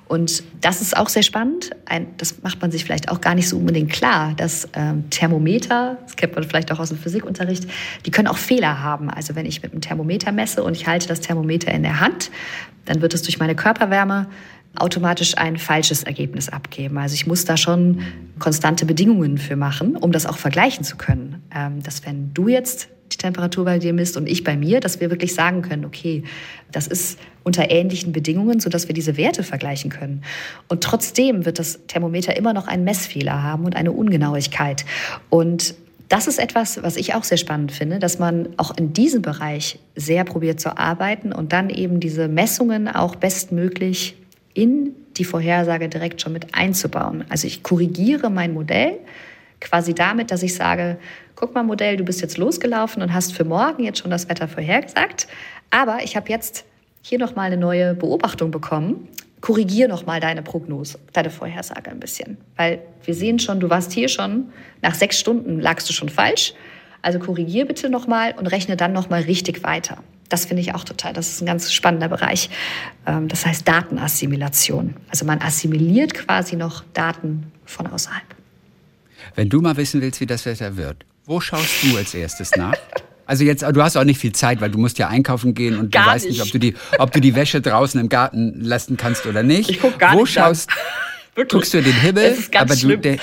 [0.09, 1.71] Und das ist auch sehr spannend.
[1.85, 5.99] Ein, das macht man sich vielleicht auch gar nicht so unbedingt klar, dass ähm, Thermometer,
[6.05, 7.67] das kennt man vielleicht auch aus dem Physikunterricht,
[8.05, 9.11] die können auch Fehler haben.
[9.11, 12.31] Also wenn ich mit einem Thermometer messe und ich halte das Thermometer in der Hand,
[12.85, 14.29] dann wird es durch meine Körperwärme
[14.77, 16.99] automatisch ein falsches Ergebnis abgeben.
[16.99, 18.03] Also ich muss da schon
[18.39, 21.43] konstante Bedingungen für machen, um das auch vergleichen zu können.
[21.55, 25.01] Ähm, dass wenn du jetzt die Temperatur bei dir misst und ich bei mir, dass
[25.01, 26.23] wir wirklich sagen können, okay,
[26.73, 30.23] das ist unter ähnlichen Bedingungen, sodass wir diese Werte vergleichen können.
[30.69, 34.85] Und trotzdem wird das Thermometer immer noch einen Messfehler haben und eine Ungenauigkeit.
[35.31, 35.75] Und
[36.09, 39.79] das ist etwas, was ich auch sehr spannend finde, dass man auch in diesem Bereich
[39.97, 44.17] sehr probiert zu arbeiten und dann eben diese Messungen auch bestmöglich
[44.55, 47.25] in die Vorhersage direkt schon mit einzubauen.
[47.29, 48.99] Also ich korrigiere mein Modell
[49.61, 50.99] quasi damit, dass ich sage,
[51.37, 54.49] guck mal Modell, du bist jetzt losgelaufen und hast für morgen jetzt schon das Wetter
[54.49, 55.29] vorhergesagt,
[55.71, 56.65] aber ich habe jetzt
[57.03, 59.09] hier noch mal eine neue Beobachtung bekommen.
[59.43, 63.93] Korrigier noch mal deine Prognose, deine Vorhersage ein bisschen, weil wir sehen schon, du warst
[63.93, 64.47] hier schon
[64.83, 66.55] nach sechs Stunden lagst du schon falsch.
[67.03, 69.99] Also korrigier bitte noch mal und rechne dann noch mal richtig weiter.
[70.29, 71.13] Das finde ich auch total.
[71.13, 72.51] Das ist ein ganz spannender Bereich.
[73.07, 74.97] Ähm, das heißt Datenassimilation.
[75.09, 78.25] Also man assimiliert quasi noch Daten von außerhalb.
[79.37, 82.77] Wenn du mal wissen willst, wie das Wetter wird, wo schaust du als erstes nach?
[83.27, 85.91] Also jetzt, du hast auch nicht viel Zeit, weil du musst ja einkaufen gehen und
[85.91, 88.97] gar du weißt nicht, ob du die, ob du die Wäsche draußen im Garten lassen
[88.97, 89.69] kannst oder nicht.
[89.69, 90.71] Ich guck gar Wo nicht schaust,
[91.51, 92.31] guckst du den Himmel?
[92.31, 93.03] Das ist ganz aber schlimm.
[93.03, 93.17] du,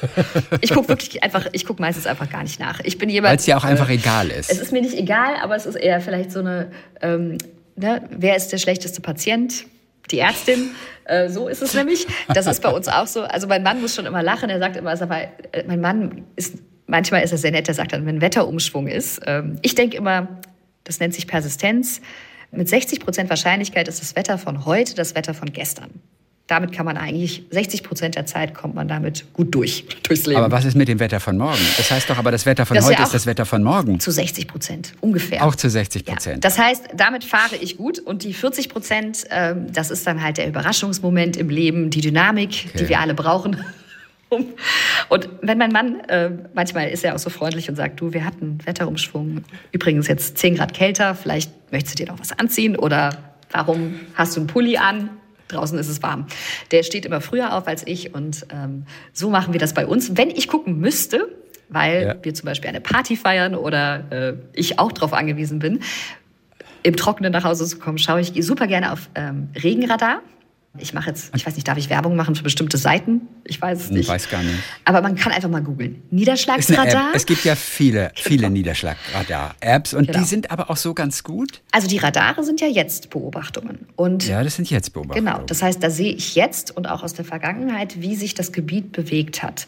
[0.62, 2.80] ich gucke wirklich einfach, ich gucke meistens einfach gar nicht nach.
[2.80, 3.32] Ich bin jemand.
[3.32, 4.50] Weil es ja auch einfach äh, egal ist.
[4.50, 6.70] Es ist mir nicht egal, aber es ist eher vielleicht so eine,
[7.02, 7.36] ähm,
[7.76, 9.66] ne, wer ist der schlechteste Patient?
[10.10, 10.70] Die Ärztin.
[11.04, 12.06] Äh, so ist es nämlich.
[12.32, 13.22] Das ist bei uns auch so.
[13.22, 14.48] Also mein Mann muss schon immer lachen.
[14.48, 16.54] Er sagt immer, also, mein Mann ist
[16.88, 19.20] manchmal ist er sehr nett, er sagt dann, wenn Wetterumschwung ist.
[19.26, 20.26] Ähm, ich denke immer,
[20.84, 22.00] das nennt sich Persistenz.
[22.50, 25.90] Mit 60 Prozent Wahrscheinlichkeit ist das Wetter von heute das Wetter von gestern.
[26.46, 30.40] Damit kann man eigentlich, 60 Prozent der Zeit kommt man damit gut durch, durchs Leben.
[30.40, 31.60] Aber was ist mit dem Wetter von morgen?
[31.76, 34.00] Das heißt doch aber, das Wetter von das heute ist das Wetter von morgen.
[34.00, 35.44] Zu 60 Prozent, ungefähr.
[35.44, 36.36] Auch zu 60 Prozent.
[36.36, 36.40] Ja.
[36.40, 37.98] Das heißt, damit fahre ich gut.
[37.98, 42.68] Und die 40 Prozent, ähm, das ist dann halt der Überraschungsmoment im Leben, die Dynamik,
[42.68, 42.78] okay.
[42.78, 43.62] die wir alle brauchen.
[45.08, 48.24] Und wenn mein Mann, äh, manchmal ist er auch so freundlich und sagt, du, wir
[48.24, 53.16] hatten Wetterumschwung, übrigens jetzt 10 Grad kälter, vielleicht möchtest du dir noch was anziehen oder
[53.50, 55.10] warum hast du einen Pulli an?
[55.48, 56.26] Draußen ist es warm.
[56.72, 60.16] Der steht immer früher auf als ich und ähm, so machen wir das bei uns.
[60.16, 61.28] Wenn ich gucken müsste,
[61.70, 62.14] weil ja.
[62.22, 65.80] wir zum Beispiel eine Party feiern oder äh, ich auch darauf angewiesen bin,
[66.82, 70.20] im Trockenen nach Hause zu kommen, schaue ich super gerne auf ähm, Regenradar.
[70.80, 73.22] Ich mache jetzt, ich weiß nicht, darf ich Werbung machen für bestimmte Seiten?
[73.44, 74.00] Ich weiß es nicht.
[74.02, 74.58] Ich weiß gar nicht.
[74.84, 76.02] Aber man kann einfach mal googeln.
[76.10, 77.12] Niederschlagsradar.
[77.14, 78.50] Es gibt ja viele, viele.
[78.50, 80.18] Niederschlagradar-Apps und genau.
[80.18, 81.62] die sind aber auch so ganz gut.
[81.72, 83.86] Also die Radare sind ja jetzt Beobachtungen.
[83.96, 85.26] Und ja, das sind jetzt Beobachtungen.
[85.26, 85.44] Genau.
[85.46, 88.92] Das heißt, da sehe ich jetzt und auch aus der Vergangenheit, wie sich das Gebiet
[88.92, 89.66] bewegt hat.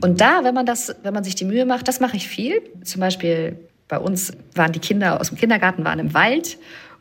[0.00, 2.62] Und da, wenn man das, wenn man sich die Mühe macht, das mache ich viel.
[2.84, 3.56] Zum Beispiel
[3.88, 6.58] bei uns waren die Kinder aus dem Kindergarten waren im Wald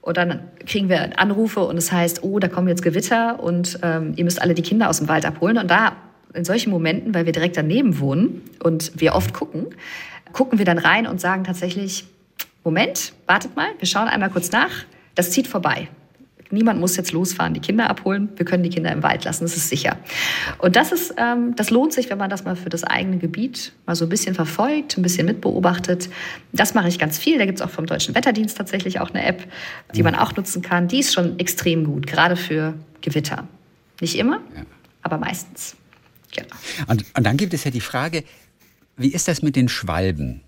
[0.08, 4.13] Und dann kriegen wir Anrufe und es heißt, oh, da kommen jetzt Gewitter und ähm,
[4.15, 5.58] ihr müsst alle die Kinder aus dem Wald abholen.
[5.58, 5.98] Und da,
[6.34, 9.65] in solchen Momenten, weil wir direkt daneben wohnen und wir oft gucken,
[10.32, 12.06] gucken wir dann rein und sagen tatsächlich,
[12.63, 14.72] Moment, wartet mal, wir schauen einmal kurz nach,
[15.15, 15.89] das zieht vorbei.
[16.49, 18.29] Niemand muss jetzt losfahren, die Kinder abholen.
[18.36, 19.97] Wir können die Kinder im Wald lassen, das ist sicher.
[20.60, 23.73] Und das ist, ähm, das lohnt sich, wenn man das mal für das eigene Gebiet
[23.86, 26.10] mal so ein bisschen verfolgt, ein bisschen mitbeobachtet.
[26.53, 27.38] Das mache ich ganz viel.
[27.38, 29.43] Da gibt es auch vom Deutschen Wetterdienst tatsächlich auch eine App,
[29.93, 30.88] die man auch nutzen kann.
[30.88, 33.47] Die ist schon extrem gut, gerade für Gewitter.
[33.99, 34.63] Nicht immer, ja.
[35.01, 35.75] aber meistens.
[36.36, 36.55] Genau.
[36.88, 38.23] Und, und dann gibt es ja die Frage,
[38.95, 40.41] wie ist das mit den Schwalben?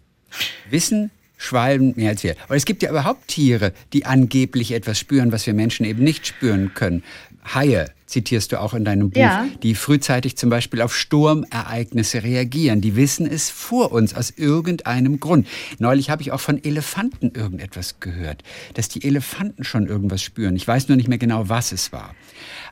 [0.70, 2.36] Wissen Schwalben mehr als wir.
[2.46, 6.28] Aber es gibt ja überhaupt Tiere, die angeblich etwas spüren, was wir Menschen eben nicht
[6.28, 7.02] spüren können.
[7.56, 9.48] Haie, zitierst du auch in deinem Buch, ja.
[9.64, 12.82] die frühzeitig zum Beispiel auf Sturmereignisse reagieren.
[12.82, 15.48] Die wissen es vor uns aus irgendeinem Grund.
[15.78, 20.58] Neulich habe ich auch von Elefanten irgendetwas gehört, dass die Elefanten schon irgendwas spüren.
[20.58, 22.16] Ich weiß nur nicht mehr genau, was es war.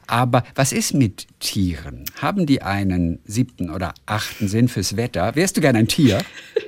[0.08, 2.04] Aber was ist mit Tieren?
[2.22, 5.36] Haben die einen siebten oder achten Sinn fürs Wetter?
[5.36, 6.22] Wärst du gern ein Tier?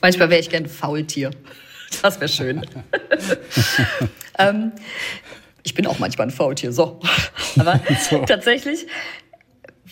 [0.00, 1.30] Manchmal wäre ich gern ein Faultier.
[2.02, 2.66] Das wäre schön.
[4.38, 4.72] ähm,
[5.62, 7.00] ich bin auch manchmal ein Faultier, so.
[7.58, 7.80] Aber
[8.10, 8.24] so.
[8.24, 8.86] tatsächlich,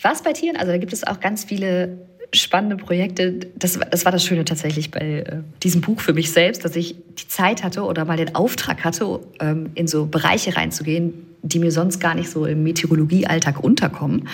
[0.01, 1.97] was bei Tieren, also da gibt es auch ganz viele
[2.33, 3.39] spannende Projekte.
[3.55, 6.95] Das, das war das Schöne tatsächlich bei äh, diesem Buch für mich selbst, dass ich
[7.19, 11.71] die Zeit hatte oder mal den Auftrag hatte, ähm, in so Bereiche reinzugehen, die mir
[11.71, 14.27] sonst gar nicht so im Meteorologiealltag unterkommen.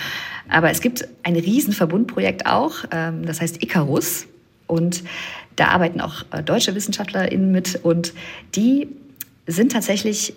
[0.48, 4.26] Aber es gibt ein Riesenverbundprojekt auch, ähm, das heißt Icarus.
[4.66, 5.04] Und
[5.56, 8.12] da arbeiten auch äh, deutsche WissenschaftlerInnen mit und
[8.54, 8.88] die
[9.46, 10.34] sind tatsächlich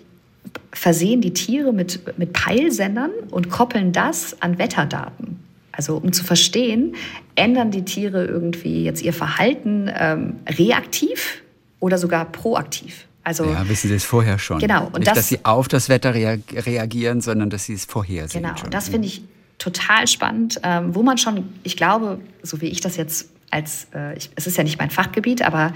[0.72, 5.38] versehen die Tiere mit, mit Peilsendern und koppeln das an Wetterdaten.
[5.72, 6.94] Also um zu verstehen,
[7.34, 11.42] ändern die Tiere irgendwie jetzt ihr Verhalten ähm, reaktiv
[11.78, 13.06] oder sogar proaktiv.
[13.22, 14.58] Also, ja, wissen Sie es vorher schon.
[14.58, 14.86] Genau.
[14.86, 18.42] Und Nicht, das, dass Sie auf das Wetter reagieren, sondern dass Sie es vorhersehen.
[18.42, 18.54] Genau.
[18.64, 19.22] Und das finde ich
[19.58, 24.16] total spannend, ähm, wo man schon, ich glaube, so wie ich das jetzt als, äh,
[24.16, 25.72] ich, es ist ja nicht mein Fachgebiet, aber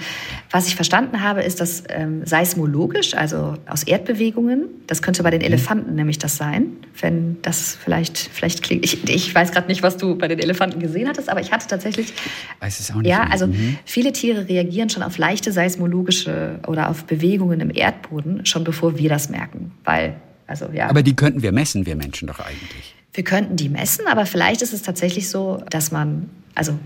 [0.50, 5.40] was ich verstanden habe, ist, dass ähm, seismologisch, also aus Erdbewegungen, das könnte bei den
[5.40, 5.46] mhm.
[5.46, 6.68] Elefanten nämlich das sein,
[7.00, 8.84] wenn das vielleicht, vielleicht klingt.
[8.84, 11.66] Ich, ich weiß gerade nicht, was du bei den Elefanten gesehen hattest, aber ich hatte
[11.66, 12.12] tatsächlich.
[12.60, 13.10] Weiß es auch nicht.
[13.10, 13.78] Ja, also mhm.
[13.84, 19.08] viele Tiere reagieren schon auf leichte seismologische oder auf Bewegungen im Erdboden, schon bevor wir
[19.08, 19.72] das merken.
[19.84, 20.14] Weil,
[20.46, 20.88] also ja.
[20.88, 22.94] Aber die könnten wir messen, wir Menschen doch eigentlich.
[23.12, 26.78] Wir könnten die messen, aber vielleicht ist es tatsächlich so, dass man, also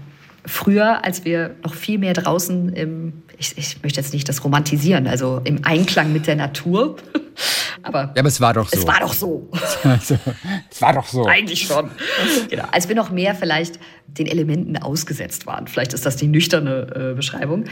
[0.48, 5.06] früher, als wir noch viel mehr draußen im, ich, ich, möchte jetzt nicht das romantisieren,
[5.06, 6.96] also im Einklang mit der Natur.
[7.82, 8.76] aber, ja, aber es war doch so.
[8.76, 9.48] Es war doch so.
[10.70, 11.26] es war doch so.
[11.26, 11.90] Eigentlich schon.
[12.50, 12.64] genau.
[12.72, 15.68] Als wir noch mehr vielleicht den Elementen ausgesetzt waren.
[15.68, 17.64] Vielleicht ist das die nüchterne äh, Beschreibung.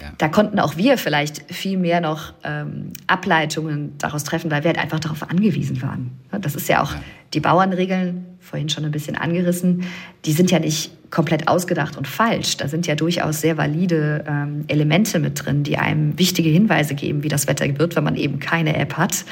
[0.00, 0.12] Ja.
[0.18, 4.78] Da konnten auch wir vielleicht viel mehr noch ähm, Ableitungen daraus treffen, weil wir halt
[4.78, 6.10] einfach darauf angewiesen waren.
[6.40, 7.00] Das ist ja auch ja.
[7.34, 9.84] die Bauernregeln, vorhin schon ein bisschen angerissen,
[10.24, 12.56] die sind ja nicht komplett ausgedacht und falsch.
[12.56, 17.22] Da sind ja durchaus sehr valide ähm, Elemente mit drin, die einem wichtige Hinweise geben,
[17.22, 19.24] wie das Wetter wird, wenn man eben keine App hat.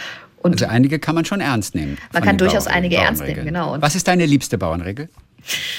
[0.43, 1.99] Und also einige kann man schon ernst nehmen.
[2.13, 3.75] Man kann durchaus Bauern einige ernst nehmen, genau.
[3.75, 5.09] Und Was ist deine liebste Bauernregel?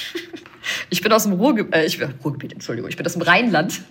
[0.90, 3.82] ich bin aus dem Ruhrgebiet, äh, ich bin, Ruhrgebiet, Entschuldigung, ich bin aus dem Rheinland.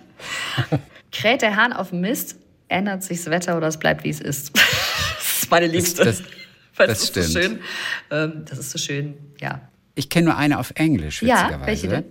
[1.11, 4.21] Kräht der Hahn auf dem Mist, ändert sich das Wetter oder es bleibt, wie es
[4.21, 4.51] ist.
[5.17, 6.05] das ist meine Liebste.
[6.05, 6.27] Das, das,
[6.87, 7.25] das stimmt.
[7.27, 7.59] So schön.
[8.09, 9.61] Ähm, das ist so schön, ja.
[9.95, 11.51] Ich kenne nur eine auf Englisch, witzigerweise.
[11.51, 12.05] Ja, welche denn?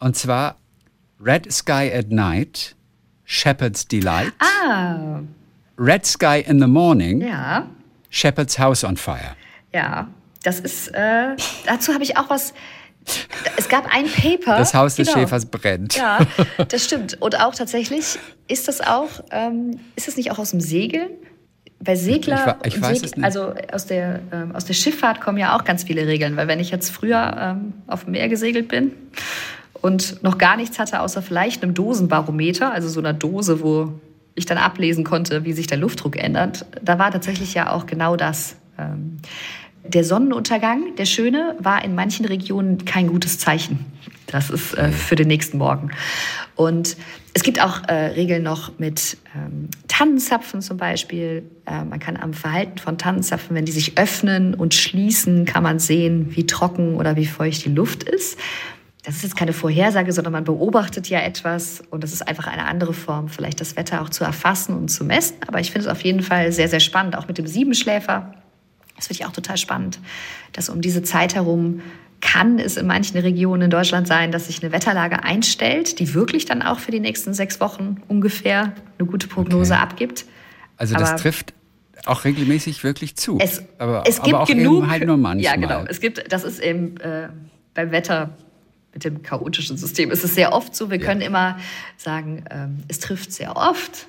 [0.00, 0.56] Und zwar
[1.20, 2.74] Red Sky at Night,
[3.24, 4.32] Shepherd's Delight.
[4.40, 5.20] Ah.
[5.78, 7.20] Red Sky in the Morning.
[7.20, 7.68] Ja.
[8.10, 9.36] Shepherd's House on Fire.
[9.72, 10.08] Ja,
[10.42, 12.52] das ist, äh, dazu habe ich auch was,
[13.56, 14.58] es gab ein Paper.
[14.58, 15.20] Das Haus des genau.
[15.20, 15.96] Schäfers brennt.
[15.96, 16.20] Ja,
[16.68, 17.20] das stimmt.
[17.20, 21.10] Und auch tatsächlich ist das auch, ähm, ist das nicht auch aus dem Segeln?
[21.84, 23.24] Bei Segler, ich, ich nicht.
[23.24, 26.60] also aus der, ähm, aus der Schifffahrt kommen ja auch ganz viele Regeln, weil wenn
[26.60, 28.92] ich jetzt früher ähm, auf dem Meer gesegelt bin
[29.80, 33.94] und noch gar nichts hatte, außer vielleicht einem Dosenbarometer, also so einer Dose, wo
[34.36, 38.14] ich dann ablesen konnte, wie sich der Luftdruck ändert, da war tatsächlich ja auch genau
[38.14, 38.56] das.
[38.78, 39.18] Ähm,
[39.84, 43.84] der Sonnenuntergang, der schöne, war in manchen Regionen kein gutes Zeichen.
[44.26, 45.90] Das ist äh, für den nächsten Morgen.
[46.54, 46.96] Und
[47.34, 51.44] es gibt auch äh, Regeln noch mit ähm, Tannenzapfen zum Beispiel.
[51.66, 55.78] Äh, man kann am Verhalten von Tannenzapfen, wenn die sich öffnen und schließen, kann man
[55.78, 58.38] sehen, wie trocken oder wie feucht die Luft ist.
[59.04, 62.66] Das ist jetzt keine Vorhersage, sondern man beobachtet ja etwas und das ist einfach eine
[62.66, 65.36] andere Form, vielleicht das Wetter auch zu erfassen und zu messen.
[65.46, 68.32] Aber ich finde es auf jeden Fall sehr, sehr spannend, auch mit dem Siebenschläfer.
[69.02, 69.98] Das finde ich auch total spannend,
[70.52, 71.82] dass um diese Zeit herum
[72.20, 76.44] kann es in manchen Regionen in Deutschland sein, dass sich eine Wetterlage einstellt, die wirklich
[76.44, 79.82] dann auch für die nächsten sechs Wochen ungefähr eine gute Prognose okay.
[79.82, 80.24] abgibt.
[80.76, 81.52] Also das Aber trifft
[82.04, 83.38] auch regelmäßig wirklich zu.
[83.40, 84.84] Es, aber, es gibt aber auch genug.
[84.84, 85.42] eben halt nur manchmal.
[85.42, 85.84] Ja, genau.
[85.88, 87.28] Es gibt, das ist eben äh,
[87.74, 88.36] beim Wetter
[88.94, 90.92] mit dem chaotischen System ist es sehr oft so.
[90.92, 91.58] Wir können immer
[91.96, 94.06] sagen, ähm, es trifft sehr oft,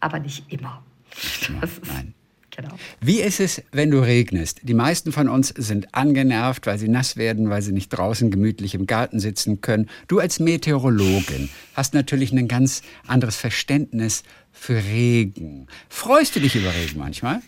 [0.00, 0.82] aber nicht immer.
[1.12, 2.14] Ist, Nein.
[2.54, 2.74] Genau.
[3.00, 4.60] Wie ist es, wenn du regnest?
[4.62, 8.74] Die meisten von uns sind angenervt, weil sie nass werden, weil sie nicht draußen gemütlich
[8.74, 9.88] im Garten sitzen können.
[10.06, 15.66] Du als Meteorologin hast natürlich ein ganz anderes Verständnis für Regen.
[15.88, 17.40] Freust du dich über Regen manchmal?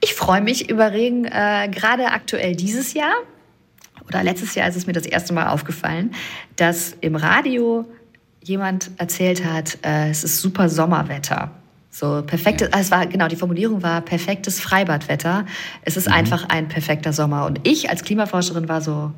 [0.00, 3.14] Ich freue mich über Regen, äh, gerade aktuell dieses Jahr.
[4.06, 6.14] Oder letztes Jahr ist es mir das erste Mal aufgefallen,
[6.54, 7.84] dass im Radio
[8.40, 11.50] jemand erzählt hat, äh, es ist super Sommerwetter.
[11.98, 12.78] So perfektes, ja.
[12.78, 15.46] es war genau die Formulierung war perfektes Freibadwetter.
[15.80, 16.12] Es ist mhm.
[16.12, 17.46] einfach ein perfekter Sommer.
[17.46, 19.12] Und ich als Klimaforscherin war so,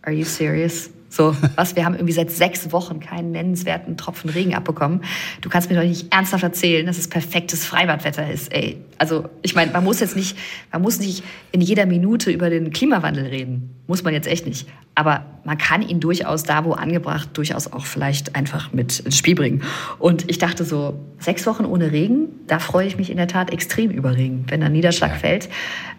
[0.00, 0.88] are you serious?
[1.08, 1.76] So, was?
[1.76, 5.02] Wir haben irgendwie seit sechs Wochen keinen nennenswerten Tropfen Regen abbekommen.
[5.40, 8.78] Du kannst mir doch nicht ernsthaft erzählen, dass es perfektes Freibadwetter ist, ey.
[8.98, 10.36] Also, ich meine, man muss jetzt nicht,
[10.72, 13.74] man muss nicht in jeder Minute über den Klimawandel reden.
[13.86, 14.66] Muss man jetzt echt nicht.
[14.94, 19.34] Aber man kann ihn durchaus da, wo angebracht, durchaus auch vielleicht einfach mit ins Spiel
[19.34, 19.62] bringen.
[19.98, 23.52] Und ich dachte so, sechs Wochen ohne Regen, da freue ich mich in der Tat
[23.52, 25.18] extrem über Regen, wenn da Niederschlag ja.
[25.18, 25.48] fällt.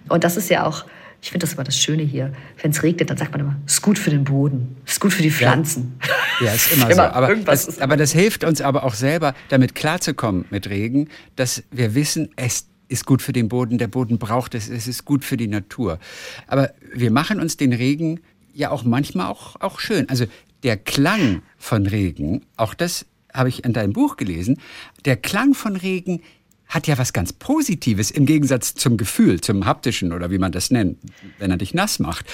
[0.09, 0.85] Und das ist ja auch,
[1.21, 2.34] ich finde das immer das Schöne hier.
[2.62, 4.99] Wenn es regnet, dann sagt man immer, es ist gut für den Boden, es ist
[4.99, 5.99] gut für die Pflanzen.
[6.39, 7.01] Ja, ja ist immer, immer so.
[7.01, 11.95] Aber das, aber das hilft uns aber auch selber, damit klarzukommen mit Regen, dass wir
[11.95, 15.38] wissen, es ist gut für den Boden, der Boden braucht es, es ist gut für
[15.38, 15.99] die Natur.
[16.47, 18.21] Aber wir machen uns den Regen
[18.53, 20.08] ja auch manchmal auch, auch schön.
[20.10, 20.25] Also
[20.63, 24.60] der Klang von Regen, auch das habe ich in deinem Buch gelesen,
[25.06, 26.21] der Klang von Regen
[26.67, 30.71] hat ja was ganz Positives im Gegensatz zum Gefühl, zum haptischen oder wie man das
[30.71, 30.97] nennt,
[31.39, 32.25] wenn er dich nass macht.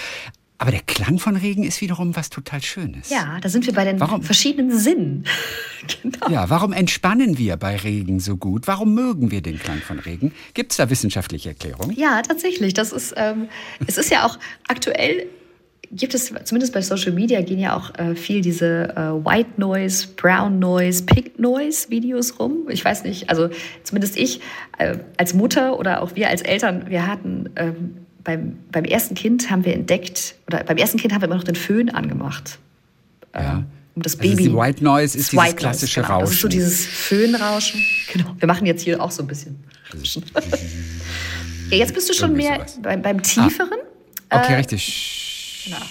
[0.60, 3.10] Aber der Klang von Regen ist wiederum was total Schönes.
[3.10, 5.26] Ja, da sind wir bei den warum, verschiedenen Sinnen.
[6.02, 6.30] genau.
[6.30, 8.66] Ja, warum entspannen wir bei Regen so gut?
[8.66, 10.32] Warum mögen wir den Klang von Regen?
[10.54, 11.98] Gibt es da wissenschaftliche Erklärungen?
[11.98, 12.74] Ja, tatsächlich.
[12.74, 13.50] Das ist, ähm,
[13.88, 15.28] es ist ja auch aktuell
[15.92, 20.08] gibt es, zumindest bei Social Media gehen ja auch äh, viel diese äh, White Noise,
[20.16, 22.68] Brown Noise, Pink Noise Videos rum.
[22.70, 23.50] Ich weiß nicht, also
[23.84, 24.40] zumindest ich
[24.78, 29.50] äh, als Mutter oder auch wir als Eltern, wir hatten ähm, beim, beim ersten Kind
[29.52, 32.60] haben wir entdeckt, oder beim ersten Kind haben wir immer noch den Föhn angemacht.
[33.36, 33.58] Ja.
[33.58, 33.66] Ähm,
[33.96, 34.30] um das Baby.
[34.30, 36.20] Also die White Noise ist dieses klassische Noise, genau.
[36.20, 36.26] Rauschen.
[36.26, 37.86] Das ist so dieses Föhnrauschen.
[38.12, 38.36] Genau.
[38.40, 39.64] Wir machen jetzt hier auch so ein bisschen.
[41.70, 43.80] Ja, jetzt bist du schon mehr beim, beim Tieferen.
[44.30, 44.40] Ah.
[44.40, 45.23] Okay, äh, richtig.
[45.66, 45.86] Genau.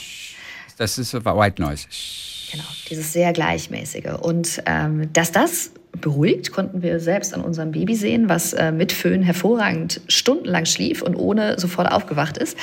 [0.78, 1.87] Das ist White Noise.
[2.50, 4.18] Genau, dieses sehr gleichmäßige.
[4.20, 8.92] Und ähm, dass das beruhigt, konnten wir selbst an unserem Baby sehen, was äh, mit
[8.92, 12.56] Föhn hervorragend stundenlang schlief und ohne sofort aufgewacht ist.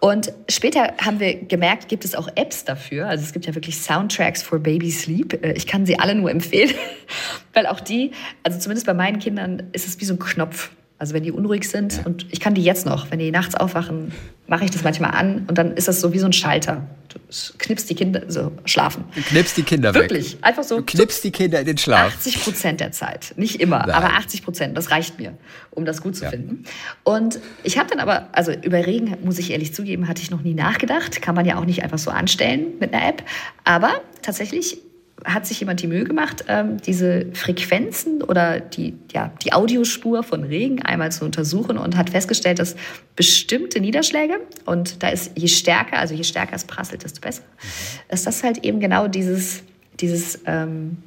[0.00, 3.08] Und später haben wir gemerkt, gibt es auch Apps dafür.
[3.08, 5.44] Also es gibt ja wirklich Soundtracks for Baby Sleep.
[5.44, 6.74] Äh, ich kann sie alle nur empfehlen,
[7.54, 8.12] weil auch die,
[8.42, 10.70] also zumindest bei meinen Kindern, ist es wie so ein Knopf.
[11.04, 12.02] Also wenn die unruhig sind ja.
[12.06, 14.10] und ich kann die jetzt noch, wenn die nachts aufwachen,
[14.46, 16.86] mache ich das manchmal an und dann ist das so wie so ein Schalter.
[17.12, 17.18] Du
[17.58, 19.04] knippst die Kinder so schlafen.
[19.14, 20.32] Du knippst die Kinder Wirklich, weg.
[20.32, 20.78] Wirklich, einfach so.
[20.78, 22.14] Du knippst die Kinder in den Schlaf.
[22.14, 23.90] 80 Prozent der Zeit, nicht immer, Nein.
[23.90, 24.78] aber 80 Prozent.
[24.78, 25.36] Das reicht mir,
[25.72, 26.30] um das gut zu ja.
[26.30, 26.64] finden.
[27.02, 30.40] Und ich habe dann aber, also über Regen muss ich ehrlich zugeben, hatte ich noch
[30.40, 31.20] nie nachgedacht.
[31.20, 33.22] Kann man ja auch nicht einfach so anstellen mit einer App.
[33.64, 34.78] Aber tatsächlich
[35.24, 40.44] hat sich jemand die Mühe gemacht, ähm, diese Frequenzen oder die, ja, die Audiospur von
[40.44, 42.76] Regen einmal zu untersuchen und hat festgestellt, dass
[43.16, 44.34] bestimmte Niederschläge,
[44.66, 47.68] und da ist je stärker, also je stärker es prasselt, desto besser, mhm.
[48.08, 49.62] dass das halt eben genau dieses,
[49.98, 50.98] dieses ähm,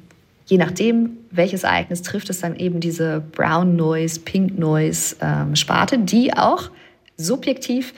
[0.46, 5.98] je nachdem, welches Ereignis trifft es dann eben diese Brown Noise, Pink Noise ähm, Sparte,
[5.98, 6.70] die auch
[7.16, 7.92] subjektiv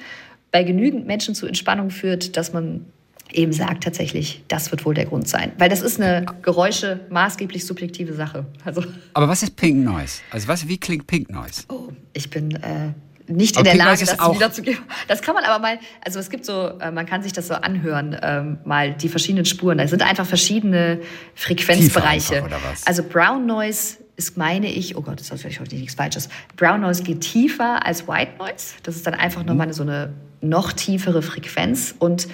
[0.50, 2.87] bei genügend Menschen zu Entspannung führt, dass man
[3.32, 5.52] eben sagt tatsächlich, das wird wohl der Grund sein.
[5.58, 8.46] Weil das ist eine Geräusche maßgeblich subjektive Sache.
[8.64, 8.82] Also
[9.14, 10.20] Aber was ist Pink Noise?
[10.30, 11.64] Also was, wie klingt Pink Noise?
[11.68, 12.92] Oh, ich bin äh,
[13.30, 14.80] nicht in der Pink Lage, das wiederzugeben.
[15.08, 17.54] Das kann man aber mal, also es gibt so, äh, man kann sich das so
[17.54, 19.78] anhören, ähm, mal die verschiedenen Spuren.
[19.78, 21.00] Da sind einfach verschiedene
[21.34, 22.44] Frequenzbereiche.
[22.84, 26.28] Also Brown Noise ist, meine ich, oh Gott, das ist vielleicht heute nichts Falsches.
[26.56, 28.74] Brown Noise geht tiefer als White Noise.
[28.82, 29.48] Das ist dann einfach mhm.
[29.48, 30.12] nochmal so eine
[30.42, 32.28] noch tiefere Frequenz und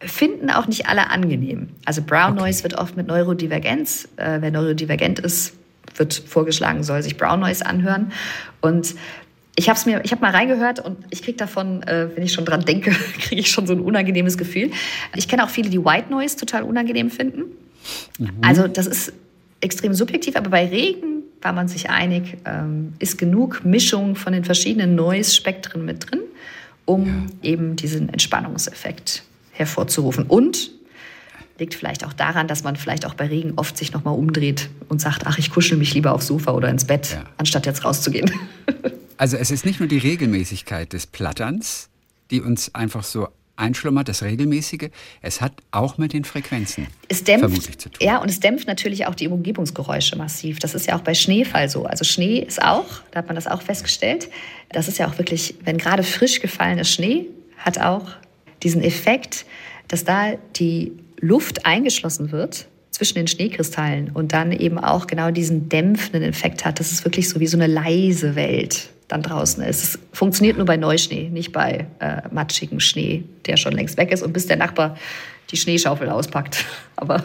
[0.00, 1.68] finden auch nicht alle angenehm.
[1.84, 2.42] Also Brown okay.
[2.42, 5.54] Noise wird oft mit Neurodivergenz, äh, wer neurodivergent ist,
[5.96, 8.12] wird vorgeschlagen, soll sich Brown Noise anhören.
[8.60, 8.94] Und
[9.58, 12.44] ich habe mir, ich habe mal reingehört und ich kriege davon, äh, wenn ich schon
[12.44, 12.90] dran denke,
[13.20, 14.70] kriege ich schon so ein unangenehmes Gefühl.
[15.14, 17.44] Ich kenne auch viele, die White Noise total unangenehm finden.
[18.18, 18.30] Mhm.
[18.42, 19.14] Also das ist
[19.62, 24.44] extrem subjektiv, aber bei Regen war man sich einig, ähm, ist genug Mischung von den
[24.44, 26.20] verschiedenen Noise-Spektren mit drin,
[26.84, 27.50] um ja.
[27.50, 29.22] eben diesen Entspannungseffekt
[29.56, 30.24] hervorzurufen.
[30.24, 30.70] Und
[31.58, 35.00] liegt vielleicht auch daran, dass man vielleicht auch bei Regen oft sich nochmal umdreht und
[35.00, 37.24] sagt, ach, ich kuschel mich lieber aufs Sofa oder ins Bett, ja.
[37.38, 38.30] anstatt jetzt rauszugehen.
[39.18, 41.88] Also es ist nicht nur die Regelmäßigkeit des Platterns,
[42.30, 44.90] die uns einfach so einschlummert, das Regelmäßige.
[45.22, 48.06] Es hat auch mit den Frequenzen es dämpft, vermutlich zu tun.
[48.06, 50.58] Ja, und es dämpft natürlich auch die Umgebungsgeräusche massiv.
[50.58, 51.86] Das ist ja auch bei Schneefall so.
[51.86, 54.28] Also Schnee ist auch, da hat man das auch festgestellt.
[54.68, 57.26] Das ist ja auch wirklich, wenn gerade frisch gefallener Schnee
[57.56, 58.10] hat auch
[58.62, 59.46] diesen Effekt,
[59.88, 65.68] dass da die Luft eingeschlossen wird zwischen den Schneekristallen und dann eben auch genau diesen
[65.68, 66.80] dämpfenden Effekt hat.
[66.80, 69.82] Das ist wirklich so wie so eine leise Welt dann draußen ist.
[69.82, 74.22] Es funktioniert nur bei Neuschnee, nicht bei äh, matschigem Schnee, der schon längst weg ist
[74.22, 74.96] und bis der Nachbar
[75.50, 76.64] die Schneeschaufel auspackt.
[76.96, 77.24] Aber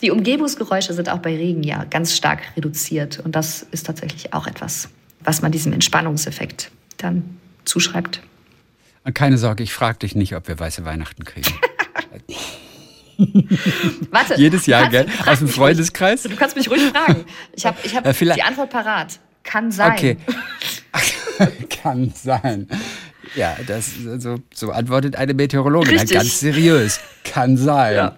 [0.00, 4.46] die Umgebungsgeräusche sind auch bei Regen ja ganz stark reduziert und das ist tatsächlich auch
[4.46, 4.88] etwas,
[5.20, 8.22] was man diesem Entspannungseffekt dann zuschreibt.
[9.04, 11.52] Und keine Sorge, ich frage dich nicht, ob wir weiße Weihnachten kriegen.
[14.10, 14.34] Warte.
[14.36, 15.06] Jedes Jahr, gell?
[15.26, 16.24] Aus dem Freundeskreis.
[16.24, 17.24] Ruhig, du kannst mich ruhig fragen.
[17.54, 19.20] Ich habe ich hab Äh, die Antwort parat.
[19.42, 19.92] Kann sein.
[19.92, 20.16] Okay.
[21.82, 22.68] Kann sein.
[23.34, 25.92] Ja, das so, so antwortet eine Meteorologin.
[25.92, 26.16] Richtig.
[26.16, 27.00] Ganz seriös.
[27.24, 27.94] Kann sein.
[27.94, 28.16] Ja.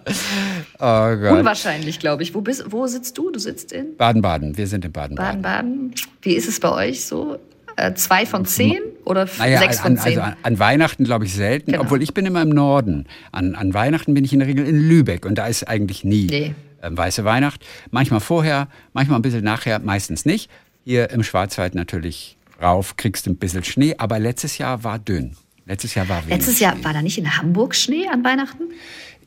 [0.79, 1.39] Oh Gott.
[1.39, 2.33] Unwahrscheinlich, glaube ich.
[2.33, 3.29] Wo, bist, wo sitzt du?
[3.29, 4.57] Du sitzt in Baden-Baden.
[4.57, 5.41] Wir sind in Baden-Baden.
[5.41, 5.95] Baden-Baden.
[6.21, 7.39] Wie ist es bei euch so?
[7.75, 10.19] Äh, zwei von zehn oder Naja, sechs von zehn?
[10.19, 11.83] also an, Weihnachten glaube ich selten, Genau.
[11.83, 13.05] obwohl ich bin immer im Norden.
[13.31, 16.27] An, an Weihnachten bin ich in der Regel in Lübeck und da ist eigentlich nie
[16.27, 16.55] Nee.
[16.83, 17.65] ähm, weiße Weihnacht.
[17.91, 20.49] Manchmal vorher, manchmal ein bisschen nachher, meistens nicht.
[20.85, 25.35] Hier im Schwarzwald natürlich rauf, kriegst du ein bisschen Schnee, aber letztes Jahr war dünn.
[25.65, 26.83] Letztes Jahr war wenig Letztes Jahr Schnee.
[26.83, 28.63] war da nicht in Hamburg Schnee an Weihnachten?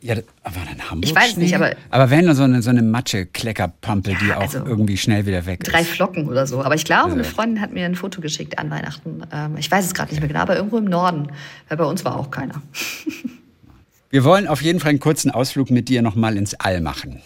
[0.01, 0.23] Ja, war
[0.69, 1.45] dann Hamburg Ich weiß Schnee?
[1.45, 5.27] nicht, aber- Aber wenn so eine, so eine Matsche-Kleckerpampe, die Ja, auch also irgendwie schnell
[5.27, 5.91] wieder weg Drei ist.
[5.91, 6.63] Flocken oder so.
[6.63, 9.23] Aber ich glaube, eine Freundin hat mir ein Foto geschickt an Weihnachten.
[9.33, 11.29] Ähm, ich weiß es gerade nicht mehr genau, aber irgendwo im Norden.
[11.69, 12.63] Weil bei uns war auch keiner.
[14.11, 17.23] Wir wollen auf jeden Fall einen kurzen Ausflug mit dir nochmal ins All machen.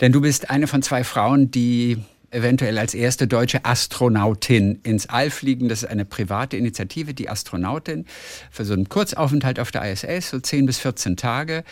[0.00, 1.98] Denn du bist eine von zwei Frauen, die
[2.30, 5.68] eventuell als erste deutsche Astronautin ins All fliegen.
[5.68, 8.06] Das ist eine private Initiative, die Astronautin,
[8.50, 11.64] für so einen Kurzaufenthalt auf der ISS, so 10 bis 14 Tage.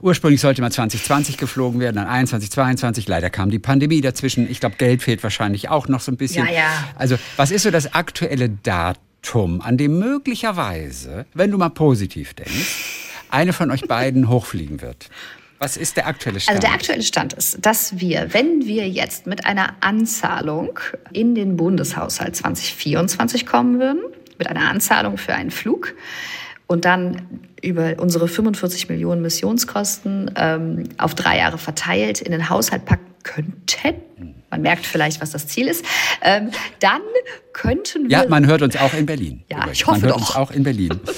[0.00, 3.06] Ursprünglich sollte mal 2020 geflogen werden, dann 21, 22.
[3.06, 4.50] Leider kam die Pandemie dazwischen.
[4.50, 6.46] Ich glaube, Geld fehlt wahrscheinlich auch noch so ein bisschen.
[6.46, 6.88] Ja, ja.
[6.96, 13.10] Also, was ist so das aktuelle Datum, an dem möglicherweise, wenn du mal positiv denkst,
[13.30, 15.10] eine von euch beiden hochfliegen wird?
[15.62, 16.56] Was ist der aktuelle Stand?
[16.56, 20.80] Also der aktuelle Stand ist, dass wir, wenn wir jetzt mit einer Anzahlung
[21.12, 24.00] in den Bundeshaushalt 2024 kommen würden,
[24.38, 25.94] mit einer Anzahlung für einen Flug
[26.66, 27.28] und dann
[27.62, 34.42] über unsere 45 Millionen Missionskosten ähm, auf drei Jahre verteilt in den Haushalt packen könnten,
[34.50, 35.84] man merkt vielleicht, was das Ziel ist,
[36.22, 36.50] ähm,
[36.80, 37.00] dann
[37.52, 38.10] könnten wir...
[38.10, 39.44] ja, man hört uns auch in Berlin.
[39.50, 39.78] Ja, übrigens.
[39.78, 40.28] ich hoffe Man hört doch.
[40.28, 41.00] uns auch in Berlin.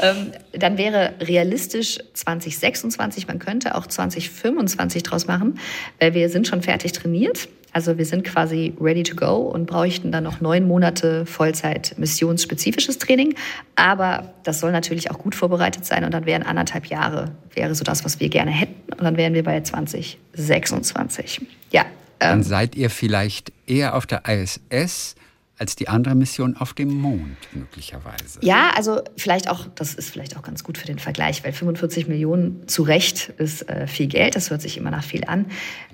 [0.00, 5.58] Ähm, dann wäre realistisch 2026, man könnte auch 2025 draus machen,
[5.98, 7.48] weil wir sind schon fertig trainiert.
[7.78, 12.98] Also wir sind quasi ready to go und bräuchten dann noch neun Monate Vollzeit missionsspezifisches
[12.98, 13.36] Training.
[13.76, 17.84] Aber das soll natürlich auch gut vorbereitet sein und dann wären anderthalb Jahre, wäre so
[17.84, 18.74] das, was wir gerne hätten.
[18.94, 21.42] Und dann wären wir bei 2026.
[21.70, 21.86] Ja,
[22.18, 25.14] Dann ähm, seid ihr vielleicht eher auf der ISS
[25.58, 28.38] als die andere Mission auf dem Mond, möglicherweise.
[28.42, 32.08] Ja, also vielleicht auch, das ist vielleicht auch ganz gut für den Vergleich, weil 45
[32.08, 35.46] Millionen zu Recht ist äh, viel Geld, das hört sich immer nach viel an.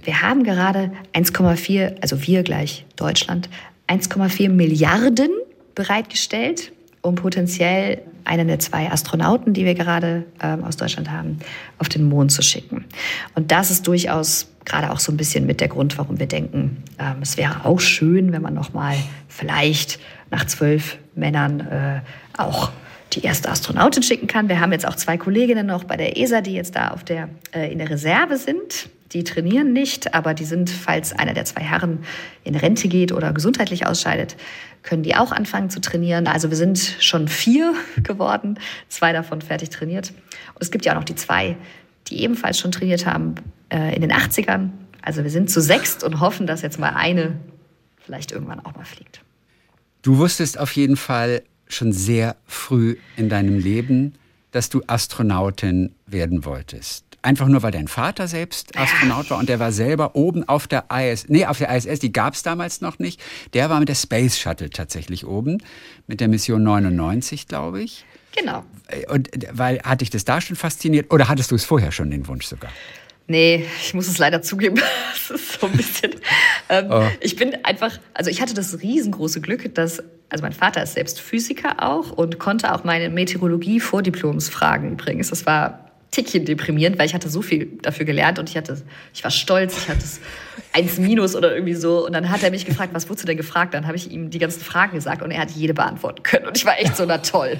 [0.02, 3.48] Wir haben gerade 1,4, also wir gleich Deutschland,
[3.88, 5.30] 1,4 Milliarden
[5.74, 11.38] bereitgestellt, um potenziell einen der zwei Astronauten, die wir gerade ähm, aus Deutschland haben,
[11.78, 12.86] auf den Mond zu schicken.
[13.34, 16.82] Und das ist durchaus gerade auch so ein bisschen mit der Grund, warum wir denken,
[16.98, 18.96] ähm, es wäre auch schön, wenn man noch mal
[19.28, 19.98] vielleicht
[20.30, 22.00] nach zwölf Männern äh,
[22.36, 22.70] auch
[23.12, 24.48] die erste Astronautin schicken kann.
[24.48, 27.28] Wir haben jetzt auch zwei Kolleginnen noch bei der ESA, die jetzt da auf der,
[27.54, 28.88] äh, in der Reserve sind.
[29.12, 32.00] Die trainieren nicht, aber die sind, falls einer der zwei Herren
[32.42, 34.36] in Rente geht oder gesundheitlich ausscheidet,
[34.82, 36.26] können die auch anfangen zu trainieren.
[36.26, 38.58] Also wir sind schon vier geworden,
[38.88, 40.10] zwei davon fertig trainiert.
[40.54, 41.56] Und es gibt ja auch noch die zwei,
[42.08, 43.36] die ebenfalls schon trainiert haben
[43.76, 44.70] in den 80ern.
[45.02, 47.36] Also wir sind zu sechst und hoffen, dass jetzt mal eine
[48.04, 49.22] vielleicht irgendwann auch mal fliegt.
[50.02, 54.14] Du wusstest auf jeden Fall schon sehr früh in deinem Leben,
[54.50, 57.04] dass du Astronautin werden wolltest.
[57.22, 60.84] Einfach nur, weil dein Vater selbst Astronaut war und der war selber oben auf der
[60.92, 63.20] ISS, nee, auf der ISS, die gab es damals noch nicht.
[63.54, 65.62] Der war mit der Space Shuttle tatsächlich oben,
[66.06, 68.04] mit der Mission 99, glaube ich.
[68.36, 68.64] Genau.
[69.08, 72.10] Und äh, weil, hat dich das da schon fasziniert oder hattest du es vorher schon,
[72.10, 72.70] den Wunsch sogar?
[73.26, 74.80] Nee, ich muss es leider zugeben.
[75.14, 76.16] Es ist so ein bisschen.
[76.68, 77.02] Ähm, Oh.
[77.20, 81.18] Ich bin einfach, also ich hatte das riesengroße Glück, dass, also mein Vater ist selbst
[81.18, 85.30] Physiker auch und konnte auch meine Meteorologie-Vordiplomsfragen übrigens.
[85.30, 88.82] Das war Tickchen deprimierend, weil ich hatte so viel dafür gelernt und ich hatte,
[89.14, 90.04] ich war stolz, ich hatte
[90.74, 92.04] eins minus oder irgendwie so.
[92.06, 93.72] Und dann hat er mich gefragt, was wurdest du denn gefragt?
[93.72, 96.46] Dann habe ich ihm die ganzen Fragen gesagt und er hat jede beantworten können.
[96.46, 97.58] Und ich war echt so, na toll.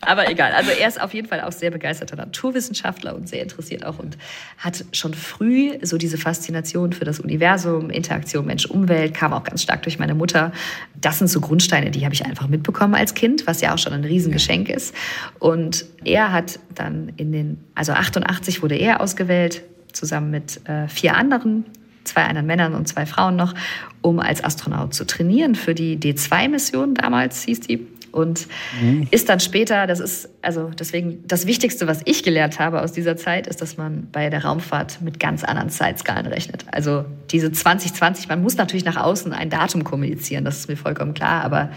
[0.00, 0.52] Aber egal.
[0.52, 4.16] Also er ist auf jeden Fall auch sehr begeisterter Naturwissenschaftler und sehr interessiert auch und
[4.56, 9.82] hat schon früh so diese Faszination für das Universum, Interaktion Mensch-Umwelt, kam auch ganz stark
[9.82, 10.52] durch meine Mutter.
[11.00, 13.92] Das sind so Grundsteine, die habe ich einfach mitbekommen als Kind, was ja auch schon
[13.92, 14.94] ein Riesengeschenk ist.
[15.38, 21.16] Und er hat dann in den, also 88 wurde er ausgewählt, zusammen mit äh, vier
[21.16, 21.64] anderen
[22.04, 23.54] zwei anderen Männern und zwei Frauen noch,
[24.00, 28.46] um als Astronaut zu trainieren für die D2-Mission damals hieß die und
[28.80, 29.06] mhm.
[29.10, 33.16] ist dann später, das ist also deswegen das Wichtigste, was ich gelernt habe aus dieser
[33.16, 36.64] Zeit, ist, dass man bei der Raumfahrt mit ganz anderen Zeitskalen rechnet.
[36.72, 41.14] Also diese 2020, man muss natürlich nach außen ein Datum kommunizieren, das ist mir vollkommen
[41.14, 41.70] klar, aber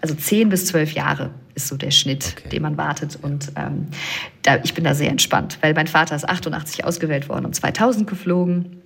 [0.00, 2.48] also zehn bis zwölf Jahre ist so der Schnitt, okay.
[2.50, 3.18] den man wartet.
[3.22, 3.88] Und ähm,
[4.42, 8.08] da, ich bin da sehr entspannt, weil mein Vater ist 88 ausgewählt worden und 2000
[8.08, 8.82] geflogen.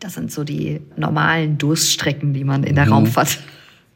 [0.00, 2.92] Das sind so die normalen Durststrecken, die man in der mhm.
[2.92, 3.38] Raumfahrt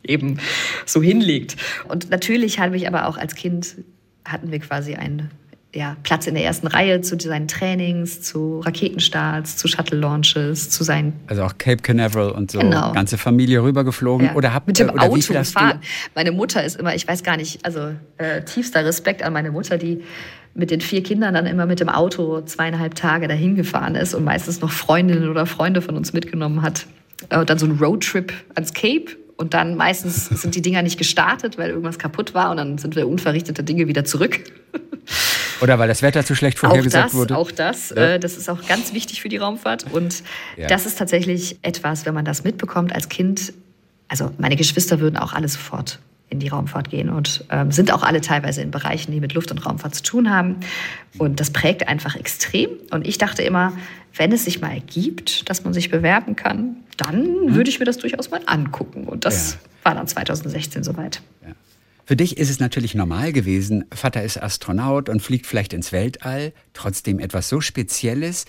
[0.06, 0.38] eben
[0.86, 1.56] so hinlegt.
[1.88, 3.76] Und natürlich habe ich aber auch als Kind,
[4.24, 5.30] hatten wir quasi einen
[5.74, 11.14] ja, Platz in der ersten Reihe zu seinen Trainings, zu Raketenstarts, zu Shuttle-Launches, zu seinen...
[11.26, 12.92] Also auch Cape Canaveral und so, genau.
[12.92, 14.28] ganze Familie rübergeflogen.
[14.28, 14.34] Ja.
[14.34, 15.80] Oder habt Mit dem oder Auto gefahren.
[16.14, 19.76] Meine Mutter ist immer, ich weiß gar nicht, also äh, tiefster Respekt an meine Mutter,
[19.76, 20.04] die
[20.54, 24.22] mit den vier Kindern dann immer mit dem Auto zweieinhalb Tage dahin gefahren ist und
[24.22, 26.86] meistens noch Freundinnen oder Freunde von uns mitgenommen hat.
[27.30, 30.98] Äh, und dann so ein Roadtrip ans Cape und dann meistens sind die Dinger nicht
[30.98, 34.40] gestartet, weil irgendwas kaputt war und dann sind wir unverrichtete Dinge wieder zurück.
[35.60, 37.36] Oder weil das Wetter zu schlecht vorhergesagt auch das, wurde.
[37.36, 37.96] Auch das, ja.
[37.96, 39.86] äh, das ist auch ganz wichtig für die Raumfahrt.
[39.92, 40.22] Und
[40.56, 40.66] ja.
[40.66, 43.52] das ist tatsächlich etwas, wenn man das mitbekommt als Kind.
[44.08, 45.98] Also meine Geschwister würden auch alle sofort
[46.30, 49.50] in die Raumfahrt gehen und ähm, sind auch alle teilweise in Bereichen, die mit Luft-
[49.50, 50.56] und Raumfahrt zu tun haben.
[51.18, 52.70] Und das prägt einfach extrem.
[52.90, 53.72] Und ich dachte immer,
[54.16, 57.54] wenn es sich mal ergibt, dass man sich bewerben kann, dann mhm.
[57.54, 59.04] würde ich mir das durchaus mal angucken.
[59.04, 59.58] Und das ja.
[59.84, 61.20] war dann 2016 soweit.
[61.46, 61.52] Ja.
[62.06, 66.52] Für dich ist es natürlich normal gewesen, Vater ist Astronaut und fliegt vielleicht ins Weltall,
[66.74, 68.44] trotzdem etwas so Spezielles.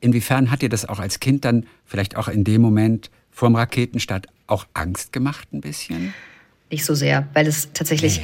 [0.00, 4.28] Inwiefern hat dir das auch als Kind dann vielleicht auch in dem Moment vorm Raketenstart
[4.46, 6.14] auch Angst gemacht ein bisschen?
[6.70, 8.22] Nicht so sehr, weil es tatsächlich,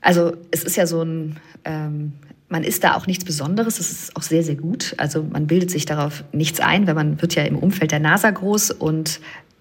[0.00, 2.12] also es ist ja so ein, ähm,
[2.48, 4.94] man ist da auch nichts Besonderes, es ist auch sehr, sehr gut.
[4.98, 8.30] Also man bildet sich darauf nichts ein, weil man wird ja im Umfeld der NASA
[8.30, 9.20] groß und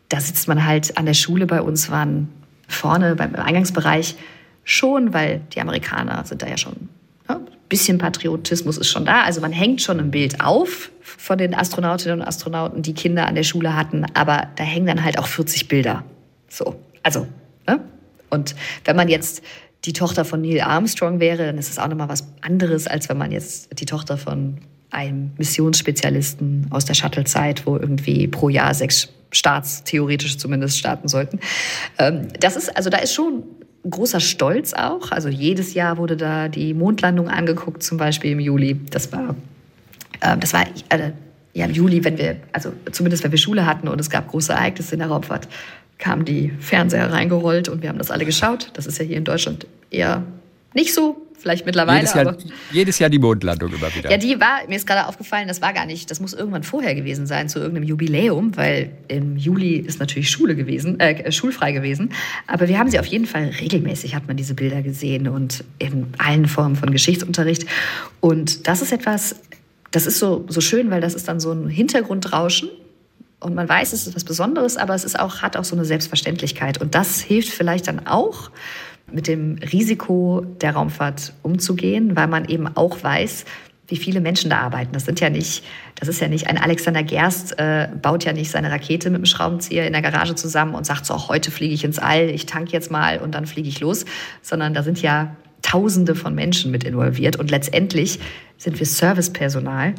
[0.10, 2.30] da sitzt man halt an der Schule bei uns, waren
[2.68, 4.16] vorne beim Eingangsbereich
[4.64, 6.90] schon, weil die Amerikaner sind da ja schon
[7.30, 9.24] ja, ein bisschen Patriotismus ist schon da.
[9.24, 13.36] Also man hängt schon ein Bild auf von den Astronautinnen und Astronauten, die Kinder an
[13.36, 16.04] der Schule hatten, aber da hängen dann halt auch 40 Bilder.
[16.50, 17.28] So, also Ne?
[18.30, 18.56] Und
[18.86, 19.44] wenn man jetzt
[19.86, 23.18] die Tochter von Neil Armstrong wäre, dann ist es auch nochmal was anderes, als wenn
[23.18, 24.58] man jetzt die Tochter von
[24.90, 31.40] einem Missionsspezialisten aus der Shuttle-Zeit, wo irgendwie pro Jahr sechs Starts theoretisch zumindest starten sollten.
[31.98, 33.44] Ähm, das ist, also da ist schon
[33.90, 35.12] großer Stolz auch.
[35.12, 38.80] Also jedes Jahr wurde da die Mondlandung angeguckt, zum Beispiel im Juli.
[38.90, 39.36] Das war,
[40.22, 41.12] äh, das war äh,
[41.56, 44.52] ja im Juli, wenn wir, also zumindest wenn wir Schule hatten und es gab große
[44.52, 45.48] Ereignisse in der Raumfahrt,
[45.98, 48.70] kamen die Fernseher reingerollt und wir haben das alle geschaut.
[48.74, 50.24] Das ist ja hier in Deutschland eher
[50.74, 52.00] nicht so, vielleicht mittlerweile.
[52.00, 52.36] Jedes Jahr,
[52.74, 54.12] jedes Jahr die Mondlandung immer wieder.
[54.12, 56.94] Ja, die war, mir ist gerade aufgefallen, das war gar nicht, das muss irgendwann vorher
[56.94, 62.12] gewesen sein, zu irgendeinem Jubiläum, weil im Juli ist natürlich Schule gewesen, äh, schulfrei gewesen.
[62.48, 66.08] Aber wir haben sie auf jeden Fall regelmäßig, hat man diese Bilder gesehen und in
[66.18, 67.66] allen Formen von Geschichtsunterricht.
[68.20, 69.36] Und das ist etwas,
[69.96, 72.70] das ist so, so schön, weil das ist dann so ein Hintergrundrauschen
[73.40, 75.86] und man weiß, es ist was Besonderes, aber es ist auch, hat auch so eine
[75.86, 76.82] Selbstverständlichkeit.
[76.82, 78.52] Und das hilft vielleicht dann auch,
[79.12, 83.46] mit dem Risiko der Raumfahrt umzugehen, weil man eben auch weiß,
[83.88, 84.94] wie viele Menschen da arbeiten.
[84.94, 88.50] Das sind ja nicht, das ist ja nicht ein Alexander Gerst äh, baut ja nicht
[88.50, 91.84] seine Rakete mit dem Schraubenzieher in der Garage zusammen und sagt so, heute fliege ich
[91.84, 94.06] ins All, ich tank jetzt mal und dann fliege ich los,
[94.42, 95.36] sondern da sind ja
[95.66, 98.20] Tausende von Menschen mit involviert und letztendlich
[98.58, 99.96] sind wir Servicepersonal.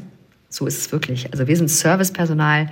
[0.48, 1.32] So ist es wirklich.
[1.32, 2.68] Also wir sind Servicepersonal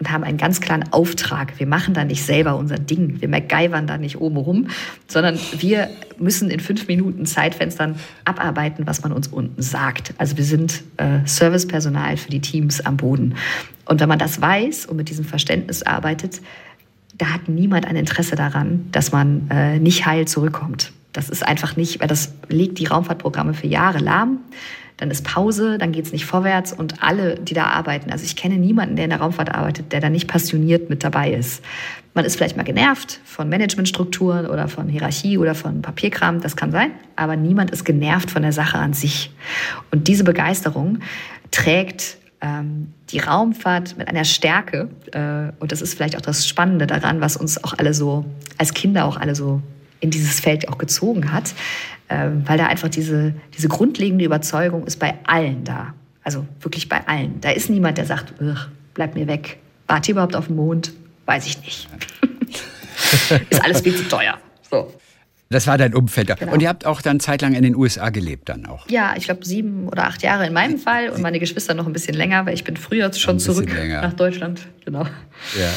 [0.00, 1.60] und haben einen ganz klaren Auftrag.
[1.60, 3.20] Wir machen da nicht selber unser Ding.
[3.20, 4.66] Wir MacGyvern da nicht oben rum,
[5.06, 5.88] sondern wir
[6.18, 10.12] müssen in fünf Minuten Zeitfenstern abarbeiten, was man uns unten sagt.
[10.18, 13.36] Also wir sind äh, Servicepersonal für die Teams am Boden.
[13.84, 16.40] Und wenn man das weiß und mit diesem Verständnis arbeitet,
[17.16, 20.92] da hat niemand ein Interesse daran, dass man äh, nicht heil zurückkommt.
[21.12, 24.38] Das ist einfach nicht, weil das legt die Raumfahrtprogramme für Jahre lahm.
[24.98, 28.36] dann ist Pause, dann geht es nicht vorwärts und alle, die da arbeiten, also ich
[28.36, 31.64] kenne niemanden, der in der Raumfahrt arbeitet, der da nicht passioniert mit dabei ist.
[32.14, 36.70] Man ist vielleicht mal genervt von Managementstrukturen oder von Hierarchie oder von Papierkram, das kann
[36.70, 39.32] sein, aber niemand ist genervt von der Sache an sich.
[39.90, 41.00] Und diese Begeisterung
[41.50, 46.86] trägt ähm, die Raumfahrt mit einer Stärke, äh, und das ist vielleicht auch das Spannende
[46.86, 48.24] daran, was uns auch alle so,
[48.58, 49.62] als Kinder auch alle so
[50.02, 51.54] in dieses Feld auch gezogen hat,
[52.08, 55.94] äh, weil da einfach diese, diese grundlegende Überzeugung ist bei allen da.
[56.24, 57.40] Also wirklich bei allen.
[57.40, 58.34] Da ist niemand, der sagt,
[58.94, 59.58] bleib mir weg.
[59.86, 60.92] Wart ihr überhaupt auf dem Mond?
[61.26, 61.88] Weiß ich nicht.
[63.50, 64.38] ist alles viel zu teuer.
[64.70, 64.92] So.
[65.50, 66.34] Das war dein Umfeld.
[66.38, 66.52] Genau.
[66.52, 68.88] Und ihr habt auch dann zeitlang in den USA gelebt dann auch?
[68.88, 71.92] Ja, ich glaube sieben oder acht Jahre in meinem Fall und meine Geschwister noch ein
[71.92, 74.00] bisschen länger, weil ich bin früher schon zurück länger.
[74.00, 74.66] nach Deutschland.
[74.84, 75.04] Genau.
[75.04, 75.70] Ja.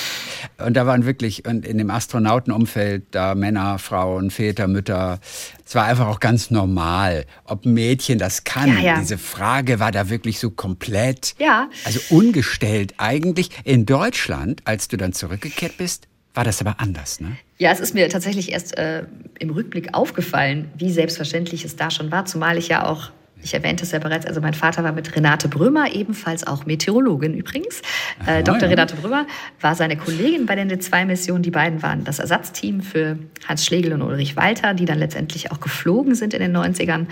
[0.57, 5.19] Und da waren wirklich und in dem Astronautenumfeld da Männer, Frauen, Väter, Mütter.
[5.65, 8.69] Es war einfach auch ganz normal, ob ein Mädchen das kann.
[8.77, 8.99] Ja, ja.
[8.99, 11.69] Diese Frage war da wirklich so komplett, ja.
[11.83, 13.49] also ungestellt eigentlich.
[13.63, 17.37] In Deutschland, als du dann zurückgekehrt bist, war das aber anders, ne?
[17.57, 19.05] Ja, es ist mir tatsächlich erst äh,
[19.39, 23.11] im Rückblick aufgefallen, wie selbstverständlich es da schon war, zumal ich ja auch
[23.41, 27.33] ich erwähnte es ja bereits, also mein Vater war mit Renate Brömer, ebenfalls auch Meteorologin
[27.33, 27.81] übrigens.
[28.25, 28.63] Äh, Dr.
[28.63, 28.67] Ja.
[28.69, 29.27] Renate Brömer
[29.61, 31.43] war seine Kollegin bei den D2-Missionen.
[31.43, 35.59] Die beiden waren das Ersatzteam für Hans Schlegel und Ulrich Walter, die dann letztendlich auch
[35.59, 37.05] geflogen sind in den 90ern.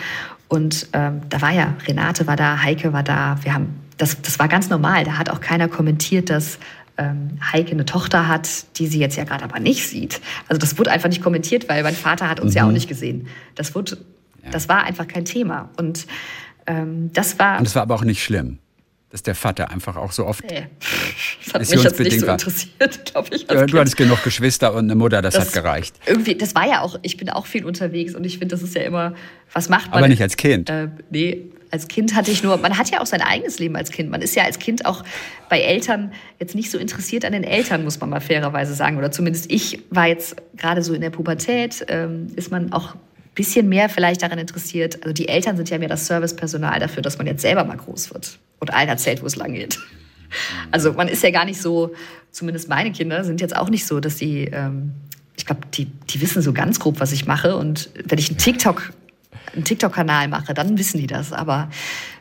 [0.47, 3.38] Und ähm, da war ja, Renate war da, Heike war da.
[3.43, 5.03] Wir haben, das, das war ganz normal.
[5.03, 6.57] Da hat auch keiner kommentiert, dass
[6.97, 10.21] ähm, Heike eine Tochter hat, die sie jetzt ja gerade aber nicht sieht.
[10.47, 12.57] Also das wurde einfach nicht kommentiert, weil mein Vater hat uns mhm.
[12.57, 13.28] ja auch nicht gesehen.
[13.55, 13.97] Das, wurde,
[14.43, 14.51] ja.
[14.51, 15.69] das war einfach kein Thema.
[15.77, 16.05] Und
[16.67, 17.59] ähm, das war.
[17.59, 18.59] Und es war aber auch nicht schlimm
[19.13, 20.65] dass der Vater einfach auch so oft nee.
[21.45, 23.45] Das hat mich jetzt nicht so interessiert, glaube ich.
[23.47, 25.95] Ja, du hattest genug Geschwister und eine Mutter, das, das, hat gereicht.
[26.07, 28.73] Irgendwie, das war ja auch, ich bin auch viel unterwegs und ich finde, das ist
[28.73, 29.13] ja immer,
[29.53, 29.99] was macht man?
[29.99, 30.67] Aber nicht als Kind.
[30.71, 33.91] Äh, nee, als Kind hatte ich nur, man hat ja auch sein eigenes Leben als
[33.91, 34.09] Kind.
[34.09, 35.03] Man ist ja als Kind auch
[35.47, 38.97] bei Eltern jetzt nicht so interessiert an den Eltern, muss man mal fairerweise sagen.
[38.97, 42.95] Oder zumindest ich war jetzt gerade so in der Pubertät, ähm, ist man auch
[43.36, 45.01] bisschen mehr vielleicht daran interessiert.
[45.01, 48.13] Also die Eltern sind ja mehr das Servicepersonal dafür, dass man jetzt selber mal groß
[48.13, 49.79] wird und allen erzählt, wo es lang geht.
[50.71, 51.93] Also man ist ja gar nicht so,
[52.31, 54.93] zumindest meine Kinder sind jetzt auch nicht so, dass sie, ähm,
[55.38, 57.55] ich glaube, die, die wissen so ganz grob, was ich mache.
[57.55, 58.93] Und wenn ich einen TikTok
[59.53, 61.31] einen TikTok-Kanal mache, dann wissen die das.
[61.31, 61.69] Aber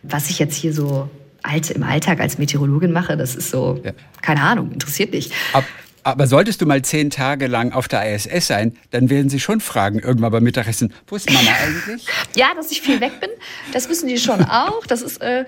[0.03, 1.09] was ich jetzt hier so
[1.43, 3.93] alt, im Alltag als Meteorologin mache, das ist so, ja.
[4.21, 5.31] keine Ahnung, interessiert mich.
[5.53, 5.65] Ab
[6.05, 9.61] aber solltest du mal zehn Tage lang auf der ISS sein, dann werden sie schon
[9.61, 12.07] fragen, irgendwann beim Mittagessen, wo ist Mama eigentlich?
[12.37, 13.31] ja, dass ich viel weg bin,
[13.73, 14.87] das wissen die schon auch.
[14.87, 15.45] Das ist äh, ja,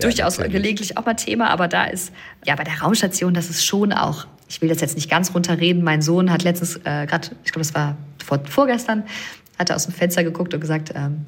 [0.00, 0.62] durchaus natürlich.
[0.62, 2.12] gelegentlich auch mal Thema, aber da ist,
[2.44, 5.82] ja, bei der Raumstation, das ist schon auch, ich will das jetzt nicht ganz runterreden,
[5.82, 9.04] mein Sohn hat letztens, äh, gerade, ich glaube, das war vor, vorgestern,
[9.58, 11.24] hat er aus dem Fenster geguckt und gesagt, ähm,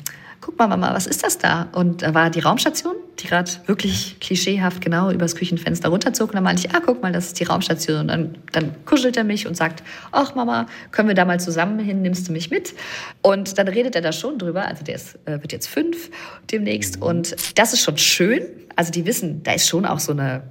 [0.48, 1.68] guck mal, Mama, was ist das da?
[1.72, 6.30] Und da war die Raumstation, die gerade wirklich klischeehaft genau übers Küchenfenster runterzog.
[6.30, 8.00] Und dann meinte ich, ah, guck mal, das ist die Raumstation.
[8.00, 11.78] Und dann, dann kuschelt er mich und sagt, ach Mama, können wir da mal zusammen
[11.80, 12.72] hin, nimmst du mich mit?
[13.20, 14.66] Und dann redet er da schon drüber.
[14.66, 16.10] Also der ist, äh, wird jetzt fünf
[16.50, 17.02] demnächst.
[17.02, 18.40] Und das ist schon schön.
[18.74, 20.44] Also die wissen, da ist schon auch so eine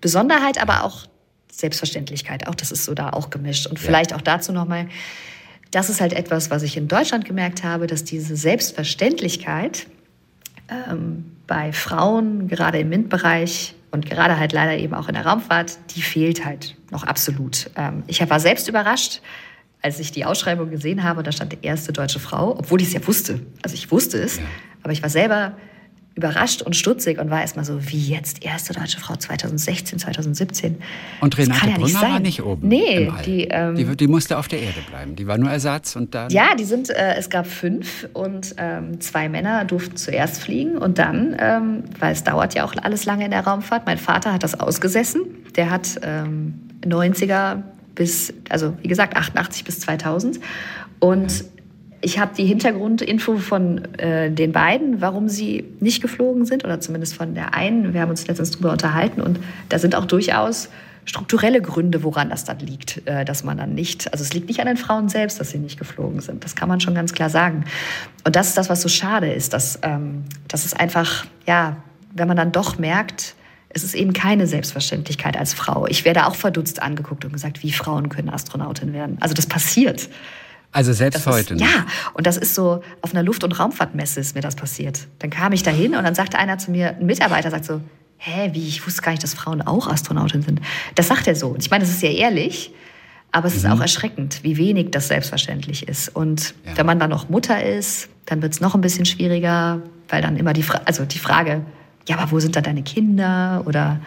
[0.00, 1.04] Besonderheit, aber auch
[1.52, 2.48] Selbstverständlichkeit.
[2.48, 3.66] Auch das ist so da auch gemischt.
[3.66, 4.88] Und vielleicht auch dazu nochmal,
[5.74, 9.86] das ist halt etwas, was ich in Deutschland gemerkt habe, dass diese Selbstverständlichkeit
[10.68, 15.78] ähm, bei Frauen, gerade im MINT-Bereich und gerade halt leider eben auch in der Raumfahrt,
[15.94, 17.70] die fehlt halt noch absolut.
[17.76, 19.20] Ähm, ich war selbst überrascht,
[19.82, 22.94] als ich die Ausschreibung gesehen habe, da stand die erste deutsche Frau, obwohl ich es
[22.94, 23.40] ja wusste.
[23.62, 24.44] Also ich wusste es, ja.
[24.82, 25.56] aber ich war selber
[26.16, 30.76] überrascht und stutzig und war erstmal so, wie jetzt erste deutsche Frau 2016, 2017.
[31.20, 32.68] Und Renate ja Brunner war nicht oben.
[32.68, 35.16] Nee, die, ähm, die, die, musste auf der Erde bleiben.
[35.16, 36.30] Die war nur Ersatz und dann.
[36.30, 40.98] Ja, die sind, äh, es gab fünf und ähm, zwei Männer durften zuerst fliegen und
[40.98, 44.44] dann, ähm, weil es dauert ja auch alles lange in der Raumfahrt, mein Vater hat
[44.44, 45.22] das ausgesessen.
[45.56, 47.62] Der hat 90er ähm,
[47.94, 50.38] bis, also wie gesagt, 88 bis 2000
[51.00, 51.44] und
[52.04, 57.14] ich habe die Hintergrundinfo von äh, den beiden, warum sie nicht geflogen sind, oder zumindest
[57.14, 57.94] von der einen.
[57.94, 59.40] Wir haben uns letztens darüber unterhalten und
[59.70, 60.68] da sind auch durchaus
[61.06, 64.60] strukturelle Gründe, woran das dann liegt, äh, dass man dann nicht, also es liegt nicht
[64.60, 66.44] an den Frauen selbst, dass sie nicht geflogen sind.
[66.44, 67.64] Das kann man schon ganz klar sagen.
[68.24, 71.76] Und das ist das, was so schade ist, dass, ähm, dass es einfach, ja,
[72.14, 73.34] wenn man dann doch merkt,
[73.70, 75.86] es ist eben keine Selbstverständlichkeit als Frau.
[75.86, 79.16] Ich werde auch verdutzt angeguckt und gesagt, wie Frauen können Astronautin werden.
[79.20, 80.08] Also das passiert.
[80.74, 81.54] Also selbst das heute.
[81.54, 85.06] Ist, ja, und das ist so, auf einer Luft- und Raumfahrtmesse ist mir das passiert.
[85.20, 87.80] Dann kam ich da hin und dann sagte einer zu mir, ein Mitarbeiter sagt so,
[88.18, 90.60] hä, wie, ich wusste gar nicht, dass Frauen auch Astronautin sind.
[90.94, 91.48] Das sagt er so.
[91.48, 92.72] Und ich meine, das ist ja ehrlich,
[93.34, 96.08] Aber es ist auch erschreckend, wie wenig das selbstverständlich ist.
[96.14, 96.76] Und ja.
[96.76, 100.36] wenn man dann noch Mutter ist, dann wird es noch ein bisschen schwieriger, weil dann
[100.36, 101.62] immer die, Fra also die Frage,
[102.08, 103.64] ja, aber wo sind da deine Kinder?
[103.66, 103.98] Oder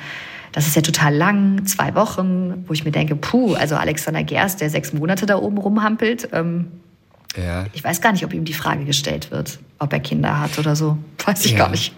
[0.52, 4.62] das ist ja total lang, zwei Wochen, wo ich mir denke, puh, also Alexander Gerst,
[4.62, 6.72] der sechs Monate da oben rumhampelt, ähm,
[7.36, 7.66] ja.
[7.74, 10.76] ich weiß gar nicht, ob ihm die Frage gestellt wird, ob er Kinder hat oder
[10.76, 10.98] so.
[11.26, 11.58] Weiß ich ja.
[11.60, 11.94] gar nicht.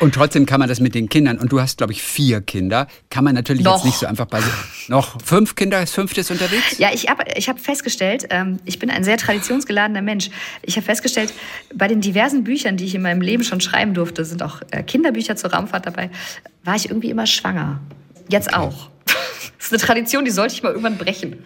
[0.00, 2.86] Und trotzdem kann man das mit den Kindern, und du hast, glaube ich, vier Kinder,
[3.10, 3.76] kann man natürlich noch.
[3.76, 4.40] jetzt nicht so einfach bei
[4.88, 6.78] noch fünf Kinder, ist fünftes unterwegs?
[6.78, 10.30] Ja, ich habe ich hab festgestellt, ähm, ich bin ein sehr traditionsgeladener Mensch.
[10.62, 11.32] Ich habe festgestellt,
[11.74, 14.82] bei den diversen Büchern, die ich in meinem Leben schon schreiben durfte, sind auch äh,
[14.82, 16.10] Kinderbücher zur Raumfahrt dabei,
[16.64, 17.80] war ich irgendwie immer schwanger.
[18.28, 18.58] Jetzt okay.
[18.58, 18.90] auch.
[19.58, 21.44] Das ist eine Tradition, die sollte ich mal irgendwann brechen.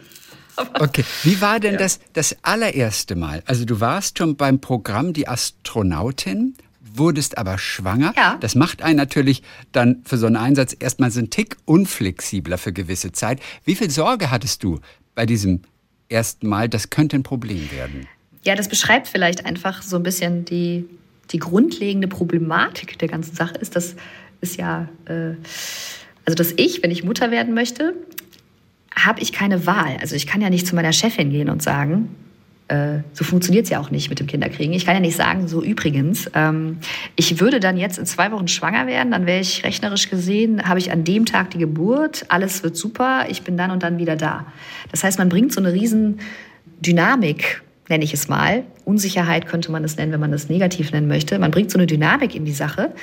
[0.56, 1.78] Okay, wie war denn ja.
[1.78, 3.42] das, das allererste Mal?
[3.46, 6.54] Also du warst schon beim Programm Die Astronautin
[6.94, 8.12] wurdest aber schwanger.
[8.16, 8.36] Ja.
[8.40, 12.72] Das macht einen natürlich dann für so einen Einsatz erstmal so einen Tick unflexibler für
[12.72, 13.40] gewisse Zeit.
[13.64, 14.80] Wie viel Sorge hattest du
[15.14, 15.62] bei diesem
[16.08, 16.68] ersten Mal?
[16.68, 18.06] Das könnte ein Problem werden.
[18.44, 20.84] Ja, das beschreibt vielleicht einfach so ein bisschen die,
[21.30, 23.56] die grundlegende Problematik der ganzen Sache.
[23.58, 23.94] Ist, das
[24.40, 25.34] ist ja, äh,
[26.24, 27.94] also dass ich, wenn ich Mutter werden möchte,
[28.94, 29.96] habe ich keine Wahl.
[30.00, 32.14] Also ich kann ja nicht zu meiner Chefin gehen und sagen,
[32.72, 34.72] äh, so funktioniert es ja auch nicht mit dem Kinderkriegen.
[34.72, 36.78] Ich kann ja nicht sagen, so übrigens, ähm,
[37.16, 40.78] ich würde dann jetzt in zwei Wochen schwanger werden, dann wäre ich rechnerisch gesehen, habe
[40.78, 44.16] ich an dem Tag die Geburt, alles wird super, ich bin dann und dann wieder
[44.16, 44.46] da.
[44.90, 46.20] Das heißt, man bringt so eine riesen
[46.80, 48.64] Dynamik, nenne ich es mal.
[48.86, 51.38] Unsicherheit könnte man es nennen, wenn man das negativ nennen möchte.
[51.38, 52.94] Man bringt so eine Dynamik in die Sache,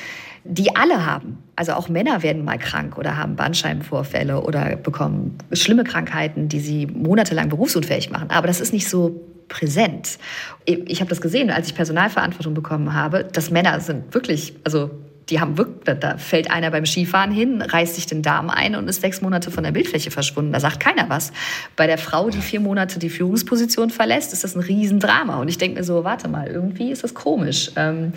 [0.43, 1.37] die alle haben.
[1.55, 6.87] Also auch Männer werden mal krank oder haben Bandscheibenvorfälle oder bekommen schlimme Krankheiten, die sie
[6.87, 8.31] monatelang berufsunfähig machen.
[8.31, 10.17] Aber das ist nicht so präsent.
[10.65, 14.91] Ich habe das gesehen, als ich Personalverantwortung bekommen habe, dass Männer sind wirklich, also
[15.29, 18.87] die haben wirklich, da fällt einer beim Skifahren hin, reißt sich den Darm ein und
[18.87, 20.53] ist sechs Monate von der Bildfläche verschwunden.
[20.53, 21.31] Da sagt keiner was.
[21.75, 25.39] Bei der Frau, die vier Monate die Führungsposition verlässt, ist das ein Riesendrama.
[25.39, 27.71] Und ich denke mir so, warte mal, irgendwie ist das komisch.
[27.75, 28.13] Ähm,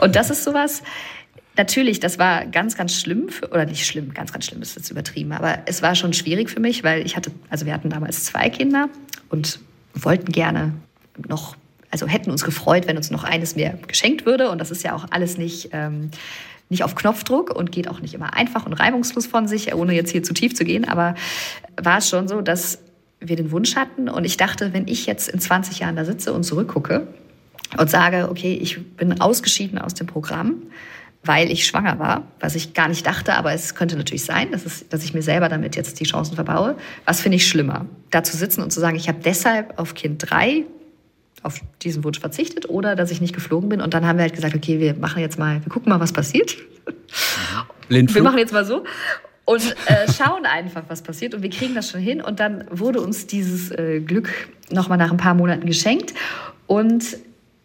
[0.00, 0.82] und das ist sowas,
[1.56, 4.90] Natürlich, das war ganz, ganz schlimm, für, oder nicht schlimm, ganz, ganz schlimm ist jetzt
[4.90, 8.24] übertrieben, aber es war schon schwierig für mich, weil ich hatte, also wir hatten damals
[8.24, 8.88] zwei Kinder
[9.28, 9.58] und
[9.94, 10.72] wollten gerne
[11.28, 11.56] noch,
[11.90, 14.50] also hätten uns gefreut, wenn uns noch eines mehr geschenkt würde.
[14.50, 16.10] Und das ist ja auch alles nicht, ähm,
[16.68, 20.10] nicht auf Knopfdruck und geht auch nicht immer einfach und reibungslos von sich, ohne jetzt
[20.10, 20.86] hier zu tief zu gehen.
[20.86, 21.14] Aber
[21.80, 22.78] war es schon so, dass
[23.20, 24.08] wir den Wunsch hatten.
[24.08, 27.06] Und ich dachte, wenn ich jetzt in 20 Jahren da sitze und zurückgucke
[27.76, 30.62] und sage, okay, ich bin ausgeschieden aus dem Programm,
[31.22, 34.64] weil ich schwanger war, was ich gar nicht dachte, aber es könnte natürlich sein, dass,
[34.64, 36.76] es, dass ich mir selber damit jetzt die Chancen verbaue.
[37.04, 37.86] Was finde ich schlimmer?
[38.10, 40.64] Da zu sitzen und zu sagen, ich habe deshalb auf Kind 3
[41.42, 43.80] auf diesen Wunsch verzichtet oder dass ich nicht geflogen bin.
[43.80, 46.12] Und dann haben wir halt gesagt, okay, wir machen jetzt mal, wir gucken mal, was
[46.12, 46.56] passiert.
[47.88, 48.16] Blindflug.
[48.16, 48.84] Wir machen jetzt mal so
[49.44, 51.34] und äh, schauen einfach, was passiert.
[51.34, 52.20] Und wir kriegen das schon hin.
[52.20, 54.30] Und dann wurde uns dieses äh, Glück
[54.70, 56.14] nochmal nach ein paar Monaten geschenkt.
[56.66, 57.18] Und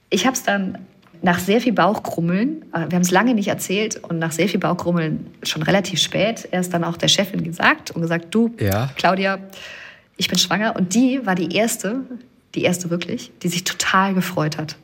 [0.09, 0.79] ich habe es dann
[1.26, 4.59] nach sehr viel Bauchkrummeln, äh, wir haben es lange nicht erzählt und nach sehr viel
[4.59, 8.91] Bauchkrummeln schon relativ spät erst dann auch der Chefin gesagt und gesagt, du, ja.
[8.95, 9.39] Claudia,
[10.17, 10.76] ich bin schwanger.
[10.76, 12.01] Und die war die erste,
[12.53, 14.78] die erste wirklich, die sich total gefreut hat.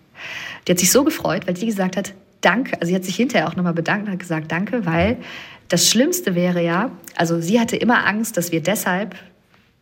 [0.68, 2.74] Die hat sich so gefreut, weil sie gesagt hat, danke.
[2.82, 5.18] Also sie hat sich hinterher auch nochmal bedankt und hat gesagt, danke, weil
[5.68, 9.16] das Schlimmste wäre ja, also sie hatte immer Angst, dass wir deshalb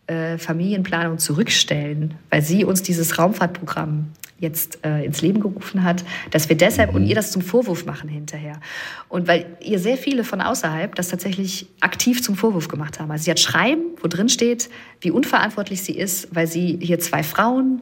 [0.08, 6.50] äh, Familienplanung zurückstellen, weil sie uns dieses Raumfahrtprogramm jetzt äh, ins Leben gerufen hat, dass
[6.50, 6.98] wir deshalb mhm.
[6.98, 8.60] und ihr das zum Vorwurf machen hinterher.
[9.08, 13.12] Und weil ihr sehr viele von außerhalb das tatsächlich aktiv zum Vorwurf gemacht haben.
[13.12, 14.70] Also sie hat Schreiben, wo drin steht,
[15.02, 17.82] wie unverantwortlich sie ist, weil sie hier zwei Frauen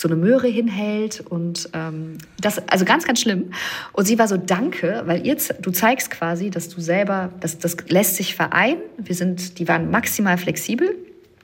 [0.00, 3.50] so eine Möhre hinhält und ähm, das also ganz ganz schlimm
[3.92, 7.76] und sie war so danke weil ihr du zeigst quasi dass du selber das das
[7.88, 10.96] lässt sich vereinen wir sind die waren maximal flexibel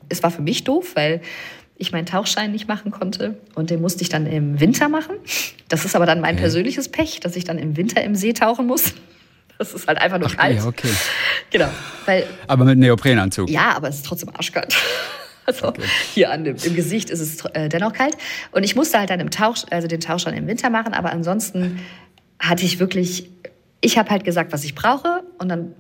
[0.09, 1.21] es war für mich doof weil
[1.79, 3.37] ich meinen Tauchschein nicht machen konnte.
[3.55, 5.17] Und den musste ich dann im Winter machen.
[5.69, 6.43] Das ist aber dann mein okay.
[6.43, 8.95] persönliches Pech, dass ich dann im Winter im See tauchen muss.
[9.59, 10.57] Das ist halt einfach nur Ach, kalt.
[10.57, 10.91] Ja, okay.
[11.51, 11.69] Genau.
[12.07, 13.49] Weil, aber mit Neoprenanzug.
[13.49, 14.77] Ja, aber es ist trotzdem arschkalt.
[15.49, 15.83] Also okay.
[16.13, 18.17] hier an dem, im Gesicht ist es äh, dennoch kalt.
[18.51, 21.79] Und ich musste halt dann im Tauch, also den Tauchschein im Winter machen, aber ansonsten
[22.41, 23.31] hatte ich wirklich,
[23.81, 25.77] ich habe halt gesagt, was ich brauche und dann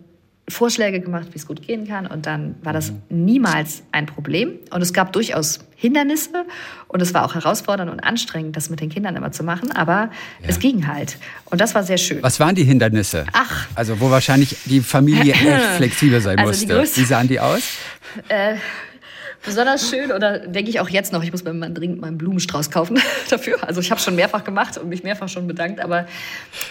[0.48, 2.06] Vorschläge gemacht, wie es gut gehen kann.
[2.06, 3.24] Und dann war das mhm.
[3.24, 4.54] niemals ein Problem.
[4.70, 6.46] Und es gab durchaus Hindernisse.
[6.88, 9.72] Und es war auch herausfordernd und anstrengend, das mit den Kindern immer zu machen.
[9.72, 10.48] Aber ja.
[10.48, 11.18] es ging halt.
[11.46, 12.22] Und das war sehr schön.
[12.22, 13.26] Was waren die Hindernisse?
[13.32, 13.66] Ach.
[13.74, 15.34] Also, wo wahrscheinlich die Familie
[15.76, 17.00] flexibel sein also musste.
[17.00, 17.62] Wie sahen die aus?
[18.28, 18.54] Äh,
[19.46, 22.70] besonders schön oder denke ich auch jetzt noch, ich muss mir mal dringend meinen Blumenstrauß
[22.70, 22.98] kaufen
[23.30, 23.56] dafür.
[23.66, 25.80] Also ich habe schon mehrfach gemacht und mich mehrfach schon bedankt.
[25.80, 26.06] Aber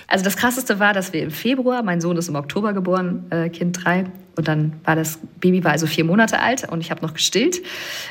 [0.08, 3.50] also das Krasseste war, dass wir im Februar, mein Sohn ist im Oktober geboren, äh,
[3.50, 4.06] Kind drei,
[4.36, 7.62] und dann war das Baby war also vier Monate alt und ich habe noch gestillt.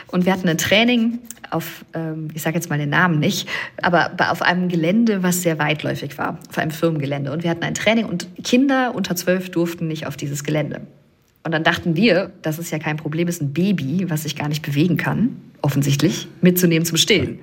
[0.08, 1.18] Und wir hatten ein Training
[1.50, 3.48] auf, ähm, ich sage jetzt mal den Namen nicht,
[3.82, 7.32] aber auf einem Gelände, was sehr weitläufig war, auf einem Firmengelände.
[7.32, 10.80] Und wir hatten ein Training und Kinder unter zwölf durften nicht auf dieses Gelände.
[11.44, 14.48] Und dann dachten wir, das ist ja kein Problem, ist ein Baby, was sich gar
[14.48, 17.38] nicht bewegen kann, offensichtlich, mitzunehmen zum Stillen.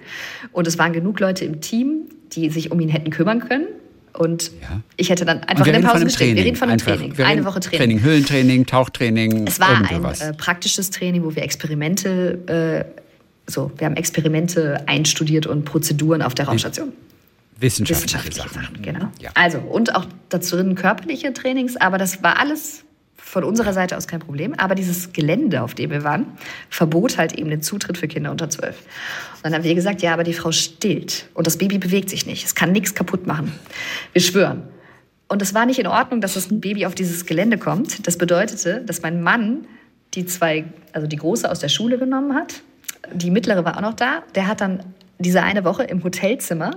[0.52, 3.68] Und es waren genug Leute im Team, die sich um ihn hätten kümmern können.
[4.14, 4.82] Und ja.
[4.98, 6.36] ich hätte dann einfach in der Pause gestillt.
[6.36, 7.80] Wir reden von einem einfach, Training, eine Woche Training.
[7.80, 9.48] Training, Höhlentraining, Tauchtraining.
[9.48, 13.02] Es war ein äh, praktisches Training, wo wir Experimente, äh,
[13.50, 16.92] so, wir haben Experimente einstudiert und Prozeduren auf der Raumstation.
[17.60, 18.62] Wissenschaftliche, Wissenschaftliche Sachen.
[18.64, 18.82] Sachen.
[18.82, 19.08] genau.
[19.20, 19.30] Ja.
[19.36, 22.84] Also, und auch dazu körperliche Trainings, aber das war alles
[23.32, 24.54] von unserer Seite aus kein Problem.
[24.58, 26.26] Aber dieses Gelände, auf dem wir waren,
[26.70, 28.78] verbot halt eben den Zutritt für Kinder unter zwölf.
[29.38, 32.26] Und dann haben wir gesagt, ja, aber die Frau stillt und das Baby bewegt sich
[32.26, 32.46] nicht.
[32.46, 33.54] Es kann nichts kaputt machen.
[34.12, 34.64] Wir schwören.
[35.30, 38.06] Und es war nicht in Ordnung, dass das Baby auf dieses Gelände kommt.
[38.06, 39.66] Das bedeutete, dass mein Mann
[40.14, 42.62] die zwei, also die große aus der Schule genommen hat.
[43.14, 44.24] Die mittlere war auch noch da.
[44.36, 44.84] Der hat dann
[45.22, 46.72] diese eine Woche im Hotelzimmer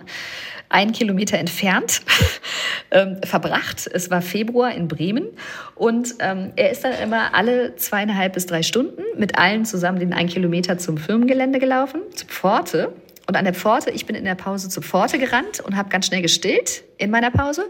[0.68, 2.00] einen Kilometer entfernt
[2.90, 3.88] ähm, verbracht.
[3.92, 5.28] Es war Februar in Bremen
[5.74, 10.12] und ähm, er ist dann immer alle zweieinhalb bis drei Stunden mit allen zusammen den
[10.12, 12.92] einen Kilometer zum Firmengelände gelaufen, zur Pforte.
[13.26, 16.06] Und an der Pforte, ich bin in der Pause zur Pforte gerannt und habe ganz
[16.06, 17.64] schnell gestillt in meiner Pause.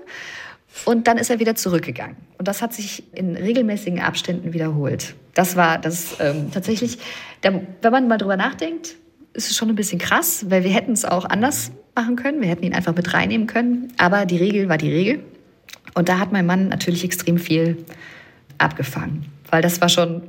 [0.84, 2.16] Und dann ist er wieder zurückgegangen.
[2.38, 5.14] Und das hat sich in regelmäßigen Abständen wiederholt.
[5.34, 6.98] Das war das ähm, tatsächlich,
[7.42, 8.96] wenn man mal drüber nachdenkt,
[9.34, 12.40] ist es schon ein bisschen krass, weil wir hätten es auch anders machen können.
[12.40, 13.92] Wir hätten ihn einfach mit reinnehmen können.
[13.98, 15.24] Aber die Regel war die Regel.
[15.94, 17.84] Und da hat mein Mann natürlich extrem viel
[18.58, 19.26] abgefangen.
[19.50, 20.22] Weil das war schon,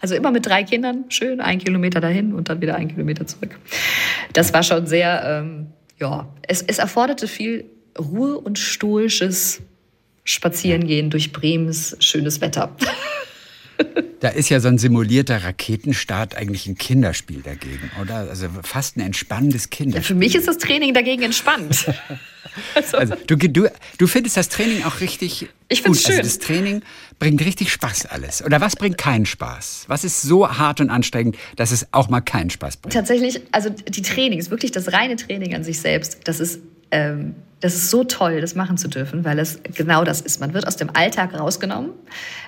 [0.00, 3.58] also immer mit drei Kindern, schön ein Kilometer dahin und dann wieder ein Kilometer zurück.
[4.32, 7.66] Das war schon sehr, ähm, ja, es, es erforderte viel
[7.98, 9.62] Ruhe und stoisches
[10.24, 12.74] Spazierengehen durch Bremens schönes Wetter.
[14.20, 18.28] Da ist ja so ein simulierter Raketenstart eigentlich ein Kinderspiel dagegen, oder?
[18.30, 20.02] Also fast ein entspannendes Kinderspiel.
[20.02, 21.86] Ja, für mich ist das Training dagegen entspannt.
[22.74, 25.96] also, also du, du, du findest das Training auch richtig ich gut.
[25.96, 26.18] Also schön.
[26.18, 26.82] Also das Training
[27.18, 28.42] bringt richtig Spaß alles.
[28.42, 29.84] Oder was bringt keinen Spaß?
[29.88, 32.94] Was ist so hart und anstrengend, dass es auch mal keinen Spaß bringt?
[32.94, 36.60] Tatsächlich, also die Trainings, wirklich das reine Training an sich selbst, das ist
[36.90, 40.40] ähm, das ist so toll, das machen zu dürfen, weil es genau das ist.
[40.40, 41.90] Man wird aus dem Alltag rausgenommen.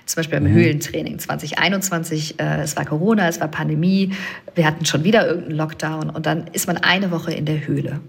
[0.05, 0.55] Zum Beispiel beim mhm.
[0.55, 4.15] Höhlentraining 2021, äh, es war Corona, es war Pandemie,
[4.55, 8.01] wir hatten schon wieder irgendeinen Lockdown und dann ist man eine Woche in der Höhle.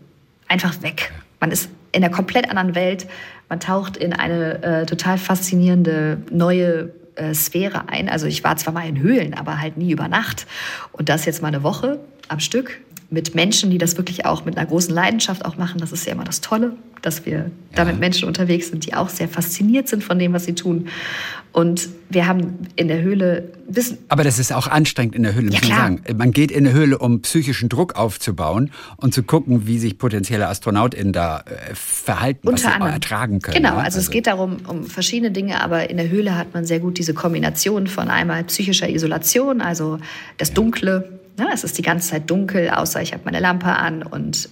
[0.47, 1.11] Einfach weg.
[1.39, 3.07] Man ist in einer komplett anderen Welt.
[3.47, 8.09] Man taucht in eine äh, total faszinierende neue äh, Sphäre ein.
[8.09, 10.47] Also ich war zwar mal in Höhlen, aber halt nie über Nacht.
[10.91, 12.79] Und das jetzt mal eine Woche am Stück
[13.11, 15.79] mit Menschen, die das wirklich auch mit einer großen Leidenschaft auch machen.
[15.79, 17.45] Das ist ja immer das Tolle, dass wir ja.
[17.73, 20.89] da mit Menschen unterwegs sind, die auch sehr fasziniert sind von dem, was sie tun.
[21.51, 23.97] Und wir haben in der Höhle wissen.
[24.09, 26.17] Aber das ist auch anstrengend in der Höhle, muss ja, man sagen.
[26.17, 30.47] Man geht in eine Höhle, um psychischen Druck aufzubauen und zu gucken, wie sich potenzielle
[30.47, 32.93] AstronautInnen da äh, verhalten, Unter was sie anderem.
[32.93, 33.57] ertragen können.
[33.57, 36.65] Genau, also, also es geht darum, um verschiedene Dinge, aber in der Höhle hat man
[36.65, 39.97] sehr gut diese Kombination von einmal psychischer Isolation, also
[40.37, 41.47] das Dunkle, Ne?
[41.53, 44.49] Es ist die ganze Zeit dunkel, außer ich habe meine Lampe an und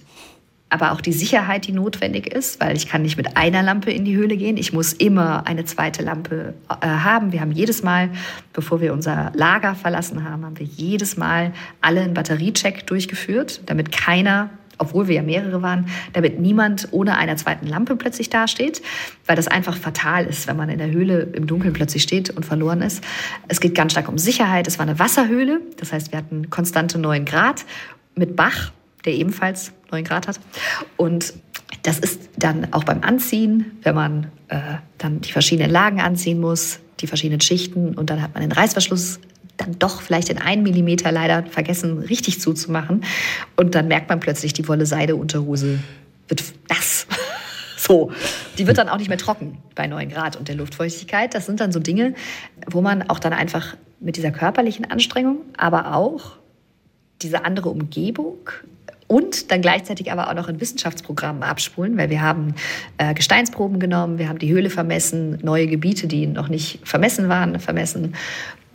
[0.70, 4.04] aber auch die Sicherheit, die notwendig ist, weil ich kann nicht mit einer Lampe in
[4.04, 4.56] die Höhle gehen.
[4.56, 7.32] Ich muss immer eine zweite Lampe äh, haben.
[7.32, 8.10] Wir haben jedes Mal,
[8.52, 13.92] bevor wir unser Lager verlassen haben, haben wir jedes Mal alle einen Batteriecheck durchgeführt, damit
[13.92, 18.82] keiner obwohl wir ja mehrere waren, damit niemand ohne einer zweiten Lampe plötzlich dasteht,
[19.26, 22.46] weil das einfach fatal ist, wenn man in der Höhle im Dunkeln plötzlich steht und
[22.46, 23.02] verloren ist.
[23.48, 24.66] Es geht ganz stark um Sicherheit.
[24.66, 27.64] Es war eine Wasserhöhle, das heißt, wir hatten konstante 9 Grad
[28.14, 28.72] mit Bach,
[29.04, 30.40] der ebenfalls 9 Grad hat.
[30.96, 31.34] Und
[31.82, 34.58] das ist dann auch beim Anziehen, wenn man äh,
[34.98, 39.20] dann die verschiedenen Lagen anziehen muss, die verschiedenen Schichten und dann hat man den Reißverschluss
[39.58, 43.04] dann doch vielleicht in einen Millimeter leider vergessen, richtig zuzumachen.
[43.56, 45.80] Und dann merkt man plötzlich, die wolle Seide-Unterhose
[46.28, 47.06] wird nass.
[47.80, 48.10] So,
[48.58, 51.32] die wird dann auch nicht mehr trocken bei 9 Grad und der Luftfeuchtigkeit.
[51.32, 52.14] Das sind dann so Dinge,
[52.66, 56.32] wo man auch dann einfach mit dieser körperlichen Anstrengung, aber auch
[57.22, 58.50] diese andere Umgebung
[59.08, 62.54] und dann gleichzeitig aber auch noch in Wissenschaftsprogrammen abspulen, weil wir haben
[62.98, 67.58] äh, Gesteinsproben genommen, wir haben die Höhle vermessen, neue Gebiete, die noch nicht vermessen waren,
[67.58, 68.14] vermessen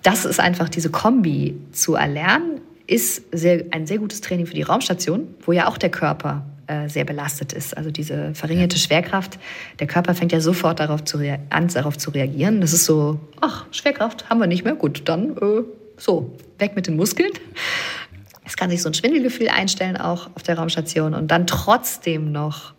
[0.03, 4.61] das ist einfach diese Kombi zu erlernen, ist sehr, ein sehr gutes Training für die
[4.61, 7.75] Raumstation, wo ja auch der Körper äh, sehr belastet ist.
[7.75, 9.39] Also diese verringerte Schwerkraft,
[9.79, 12.61] der Körper fängt ja sofort darauf zu an, darauf zu reagieren.
[12.61, 15.63] Das ist so, ach, Schwerkraft haben wir nicht mehr, gut, dann äh,
[15.97, 17.31] so, weg mit den Muskeln.
[18.45, 22.73] Es kann sich so ein Schwindelgefühl einstellen, auch auf der Raumstation, und dann trotzdem noch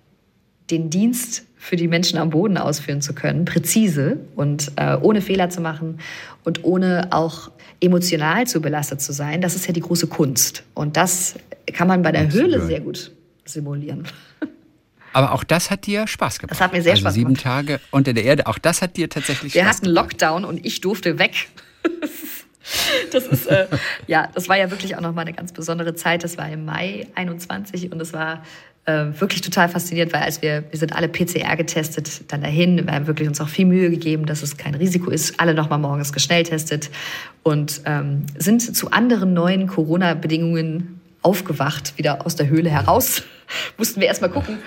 [0.70, 5.48] den Dienst für die Menschen am Boden ausführen zu können, präzise und äh, ohne Fehler
[5.48, 5.98] zu machen
[6.44, 7.50] und ohne auch
[7.80, 10.62] emotional zu belastet zu sein, das ist ja die große Kunst.
[10.74, 11.36] Und das
[11.72, 12.52] kann man bei der Absolut.
[12.52, 13.12] Höhle sehr gut
[13.46, 14.06] simulieren.
[15.14, 16.50] Aber auch das hat dir Spaß gemacht.
[16.50, 17.42] Das hat mir sehr also Spaß sieben gemacht.
[17.42, 19.94] Sieben Tage unter der Erde, auch das hat dir tatsächlich Wir Spaß gemacht.
[19.94, 21.48] Wir hatten Lockdown und ich durfte weg.
[23.12, 23.66] Das ist, äh,
[24.06, 26.24] ja, das war ja wirklich auch nochmal eine ganz besondere Zeit.
[26.24, 28.42] Das war im Mai 21 und es war
[28.86, 32.92] äh, wirklich total faszinierend, weil als wir, wir sind alle PCR getestet, dann dahin, wir
[32.92, 36.12] haben wirklich uns auch viel Mühe gegeben, dass es kein Risiko ist, alle nochmal morgens
[36.12, 36.90] geschnelltestet
[37.42, 43.22] und ähm, sind zu anderen neuen Corona-Bedingungen aufgewacht, wieder aus der Höhle heraus.
[43.78, 44.58] Mussten wir erstmal gucken,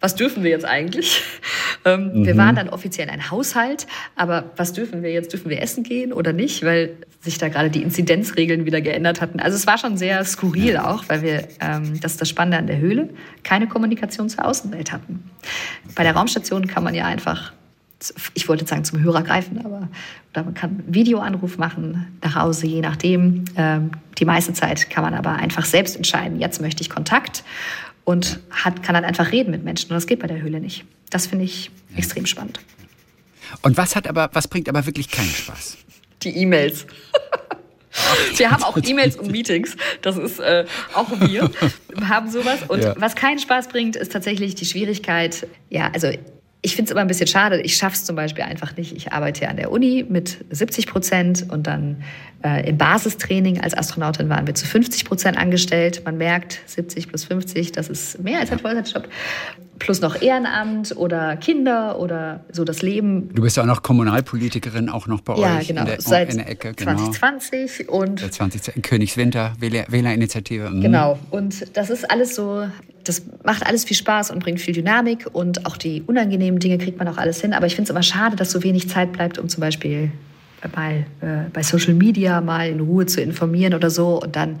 [0.00, 1.22] was dürfen wir jetzt eigentlich?
[1.86, 2.26] Ähm, mhm.
[2.26, 5.32] Wir waren dann offiziell ein Haushalt, aber was dürfen wir jetzt?
[5.32, 6.62] Dürfen wir essen gehen oder nicht?
[6.62, 6.90] Weil
[7.22, 9.40] sich da gerade die Inzidenzregeln wieder geändert hatten.
[9.40, 12.66] Also es war schon sehr skurril auch, weil wir, ähm, das ist das Spannende an
[12.66, 13.08] der Höhle,
[13.44, 15.24] keine Kommunikation zur Außenwelt hatten.
[15.94, 17.54] Bei der Raumstation kann man ja einfach
[18.34, 19.88] ich wollte sagen zum Hörer greifen, aber
[20.32, 23.44] oder man kann Videoanruf machen nach Hause, je nachdem.
[23.56, 27.42] Ähm, die meiste Zeit kann man aber einfach selbst entscheiden, jetzt möchte ich Kontakt
[28.10, 29.90] und hat, kann dann einfach reden mit Menschen.
[29.90, 30.84] Und das geht bei der Höhle nicht.
[31.10, 31.98] Das finde ich ja.
[31.98, 32.58] extrem spannend.
[33.62, 35.78] Und was hat aber, was bringt aber wirklich keinen Spaß?
[36.22, 36.86] Die E-Mails.
[38.36, 39.76] Wir haben auch E-Mails und Meetings.
[40.02, 41.50] Das ist äh, auch wir.
[41.88, 42.58] Wir haben sowas.
[42.66, 42.94] Und ja.
[42.98, 45.46] was keinen Spaß bringt, ist tatsächlich die Schwierigkeit.
[45.68, 46.08] Ja, also
[46.62, 47.60] ich finde es immer ein bisschen schade.
[47.62, 48.96] Ich schaffe es zum Beispiel einfach nicht.
[48.96, 52.02] Ich arbeite ja an der Uni mit 70 Prozent und dann
[52.42, 56.02] im Basistraining als Astronautin waren wir zu 50 Prozent angestellt.
[56.06, 59.08] Man merkt, 70 plus 50, das ist mehr als ein Vollzeitjob.
[59.78, 63.34] Plus noch Ehrenamt oder Kinder oder so das Leben.
[63.34, 65.82] Du bist ja auch noch Kommunalpolitikerin, auch noch bei ja, euch genau.
[65.82, 66.72] in, der, Seit in der Ecke.
[66.74, 66.96] Genau.
[66.96, 70.70] 2020 und Seit 20, in Königswinter, Wählerinitiative.
[70.70, 70.80] Mhm.
[70.82, 71.18] Genau.
[71.30, 72.66] Und das ist alles so,
[73.04, 76.98] das macht alles viel Spaß und bringt viel Dynamik und auch die unangenehmen Dinge kriegt
[76.98, 77.52] man auch alles hin.
[77.52, 80.10] Aber ich finde es immer schade, dass so wenig Zeit bleibt, um zum Beispiel
[80.74, 84.20] mal äh, bei Social Media mal in Ruhe zu informieren oder so.
[84.20, 84.60] Und dann,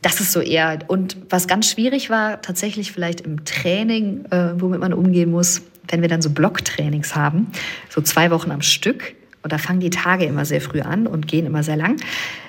[0.00, 0.78] das ist so eher.
[0.88, 6.00] Und was ganz schwierig war, tatsächlich vielleicht im Training, äh, womit man umgehen muss, wenn
[6.00, 7.48] wir dann so Blocktrainings haben,
[7.88, 9.14] so zwei Wochen am Stück.
[9.42, 11.96] Und da fangen die Tage immer sehr früh an und gehen immer sehr lang.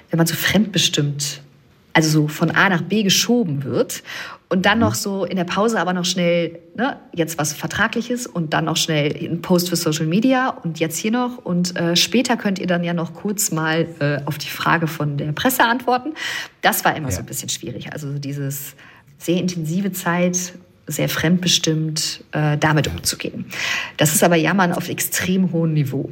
[0.09, 1.41] Wenn man so fremdbestimmt
[1.93, 4.03] also so von A nach B geschoben wird
[4.53, 8.53] und dann noch so in der Pause aber noch schnell, ne, jetzt was Vertragliches und
[8.53, 12.37] dann noch schnell ein Post für Social Media und jetzt hier noch und äh, später
[12.37, 16.13] könnt ihr dann ja noch kurz mal äh, auf die Frage von der Presse antworten.
[16.61, 17.15] Das war immer ja.
[17.15, 17.91] so ein bisschen schwierig.
[17.93, 18.75] Also dieses
[19.17, 20.53] sehr intensive Zeit
[20.85, 23.45] sehr fremdbestimmt äh, damit umzugehen.
[23.97, 26.11] Das ist aber Jammern auf extrem hohem Niveau.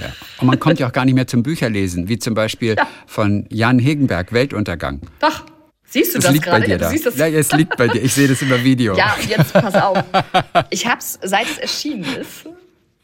[0.00, 0.12] Ja.
[0.40, 2.86] Und man kommt ja auch gar nicht mehr zum Bücherlesen, wie zum Beispiel ja.
[3.08, 5.00] von Jan Hegenberg, Weltuntergang.
[5.18, 5.44] Doch.
[5.90, 6.60] Siehst du das, das liegt gerade?
[6.60, 7.26] Bei dir ja, da.
[7.26, 8.02] Ja, es liegt bei dir.
[8.02, 8.96] Ich sehe das über Video.
[8.96, 10.04] Ja, und jetzt pass auf.
[10.70, 12.46] Ich habe es, seit es erschienen ist,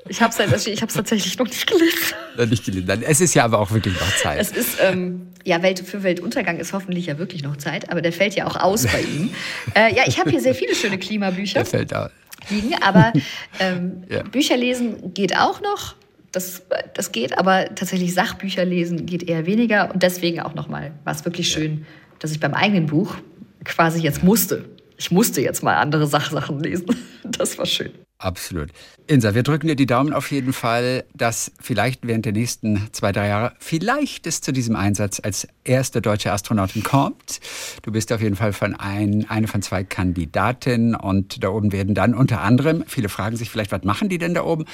[0.07, 2.15] ich habe es ich tatsächlich noch nicht gelesen.
[2.37, 3.03] Noch nicht gelesen.
[3.07, 4.39] Es ist ja aber auch wirklich noch Zeit.
[4.39, 8.13] Es ist, ähm, ja, Welt, für Weltuntergang ist hoffentlich ja wirklich noch Zeit, aber der
[8.13, 9.31] fällt ja auch aus bei ihm.
[9.75, 11.55] Äh, ja, ich habe hier sehr viele schöne Klimabücher.
[11.61, 12.11] Der fällt aus.
[12.51, 13.13] Liegen, aber
[13.59, 14.23] ähm, ja.
[14.23, 15.97] Bücher lesen geht auch noch.
[16.33, 16.63] Das,
[16.95, 19.93] das geht, aber tatsächlich Sachbücher lesen geht eher weniger.
[19.93, 21.87] Und deswegen auch nochmal war es wirklich schön,
[22.19, 23.17] dass ich beim eigenen Buch
[23.65, 24.65] quasi jetzt musste.
[24.97, 26.87] Ich musste jetzt mal andere Sachsachen lesen.
[27.27, 27.91] Das war schön.
[28.19, 28.69] Absolut.
[29.07, 33.13] Insa, wir drücken dir die Daumen auf jeden Fall, dass vielleicht während der nächsten zwei,
[33.13, 37.41] drei Jahre vielleicht es zu diesem Einsatz als erste deutsche Astronautin kommt.
[37.83, 41.95] Du bist auf jeden Fall von ein, eine von zwei Kandidatinnen und da oben werden
[41.95, 44.67] dann unter anderem, viele fragen sich vielleicht, was machen die denn da oben?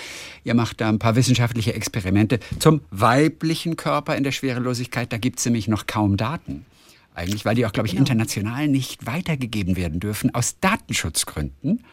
[0.43, 5.13] Ihr macht da ein paar wissenschaftliche Experimente zum weiblichen Körper in der Schwerelosigkeit.
[5.13, 6.67] Da gibt es nämlich noch kaum Daten
[7.15, 8.03] eigentlich, weil die auch, glaube ich, genau.
[8.03, 11.85] international nicht weitergegeben werden dürfen, aus Datenschutzgründen.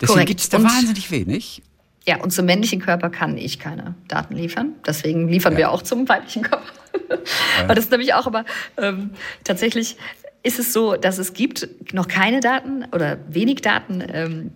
[0.00, 1.62] Deswegen gibt es da und, wahnsinnig wenig.
[2.06, 4.74] Ja, und zum männlichen Körper kann ich keine Daten liefern.
[4.86, 5.58] Deswegen liefern ja.
[5.58, 6.64] wir auch zum weiblichen Körper.
[7.10, 7.68] Ja.
[7.68, 8.44] Weil das ist nämlich auch aber
[8.76, 9.10] ähm,
[9.42, 9.96] tatsächlich
[10.42, 14.02] ist es so, dass es gibt noch keine Daten oder wenig Daten.
[14.06, 14.52] Ähm,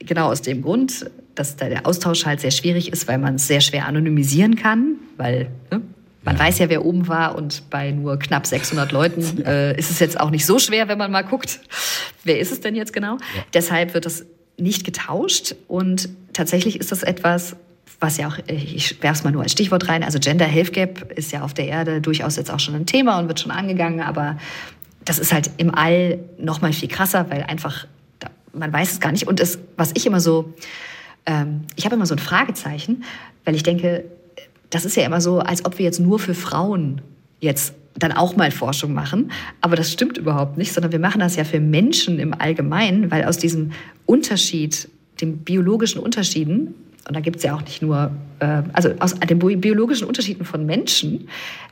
[0.00, 3.46] genau aus dem Grund, dass da der Austausch halt sehr schwierig ist, weil man es
[3.46, 5.82] sehr schwer anonymisieren kann, weil ne,
[6.24, 6.42] man ja.
[6.42, 10.18] weiß ja, wer oben war und bei nur knapp 600 Leuten äh, ist es jetzt
[10.18, 11.60] auch nicht so schwer, wenn man mal guckt,
[12.24, 13.14] wer ist es denn jetzt genau.
[13.14, 13.44] Ja.
[13.54, 14.24] Deshalb wird das
[14.58, 17.56] nicht getauscht und tatsächlich ist das etwas,
[18.00, 21.12] was ja auch, ich werfe es mal nur als Stichwort rein, also Gender Health Gap
[21.12, 24.00] ist ja auf der Erde durchaus jetzt auch schon ein Thema und wird schon angegangen,
[24.00, 24.38] aber
[25.04, 27.86] das ist halt im All noch mal viel krasser, weil einfach,
[28.52, 29.26] man weiß es gar nicht.
[29.26, 30.52] Und es, was ich immer so,
[31.26, 33.04] ähm, ich habe immer so ein Fragezeichen,
[33.44, 34.04] weil ich denke,
[34.72, 37.02] das ist ja immer so, als ob wir jetzt nur für Frauen
[37.40, 39.30] jetzt dann auch mal Forschung machen.
[39.60, 43.24] Aber das stimmt überhaupt nicht, sondern wir machen das ja für Menschen im Allgemeinen, weil
[43.24, 43.72] aus diesem
[44.06, 44.88] Unterschied,
[45.20, 46.74] den biologischen Unterschieden,
[47.06, 50.64] und da gibt es ja auch nicht nur, äh, also aus den biologischen Unterschieden von
[50.64, 51.28] Menschen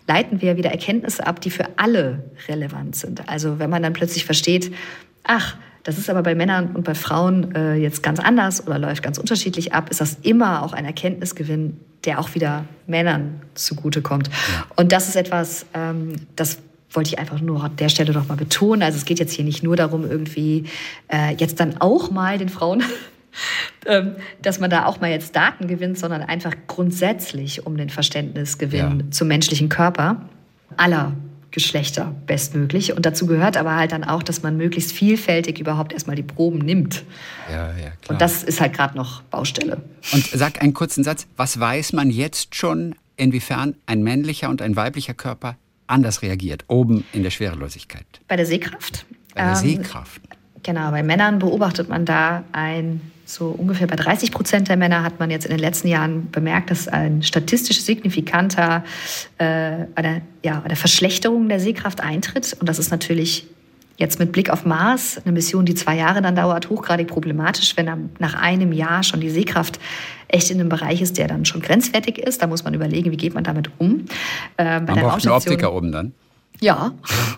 [0.06, 3.28] leiten wir wieder Erkenntnisse ab, die für alle relevant sind.
[3.28, 4.72] Also wenn man dann plötzlich versteht,
[5.22, 9.02] ach, das ist aber bei Männern und bei Frauen äh, jetzt ganz anders oder läuft
[9.02, 14.28] ganz unterschiedlich ab, ist das immer auch ein Erkenntnisgewinn, der auch wieder Männern zugutekommt.
[14.28, 14.66] Ja.
[14.76, 16.58] Und das ist etwas, ähm, das
[16.92, 18.82] wollte ich einfach nur an der Stelle noch mal betonen.
[18.82, 20.64] Also es geht jetzt hier nicht nur darum, irgendwie
[21.08, 22.82] äh, jetzt dann auch mal den Frauen,
[23.86, 29.00] ähm, dass man da auch mal jetzt Daten gewinnt, sondern einfach grundsätzlich um den Verständnisgewinn
[29.00, 29.10] ja.
[29.10, 30.28] zum menschlichen Körper
[30.76, 31.12] aller
[31.50, 32.94] Geschlechter bestmöglich.
[32.94, 36.58] Und dazu gehört aber halt dann auch, dass man möglichst vielfältig überhaupt erstmal die Proben
[36.58, 37.04] nimmt.
[37.50, 37.90] Ja, ja, klar.
[38.08, 39.82] Und das ist halt gerade noch Baustelle.
[40.12, 41.26] Und sag einen kurzen Satz.
[41.36, 47.04] Was weiß man jetzt schon, inwiefern ein männlicher und ein weiblicher Körper anders reagiert, oben
[47.12, 48.06] in der Schwerelosigkeit?
[48.28, 49.04] Bei der Sehkraft.
[49.34, 50.20] Bei der ähm, Sehkraft.
[50.62, 53.00] Genau, bei Männern beobachtet man da ein,
[53.34, 56.70] so ungefähr bei 30 Prozent der Männer hat man jetzt in den letzten Jahren bemerkt,
[56.70, 58.84] dass ein statistisch signifikanter
[59.38, 59.44] äh,
[59.94, 62.56] eine, ja, eine Verschlechterung der Sehkraft eintritt.
[62.58, 63.46] Und das ist natürlich
[63.98, 68.10] jetzt mit Blick auf Mars, eine Mission, die zwei Jahre dann dauert, hochgradig problematisch, wenn
[68.18, 69.78] nach einem Jahr schon die Sehkraft
[70.28, 72.42] echt in einem Bereich ist, der dann schon grenzwertig ist.
[72.42, 74.06] Da muss man überlegen, wie geht man damit um.
[74.56, 76.14] Äh, man braucht einen Optiker oben dann.
[76.60, 76.92] Ja,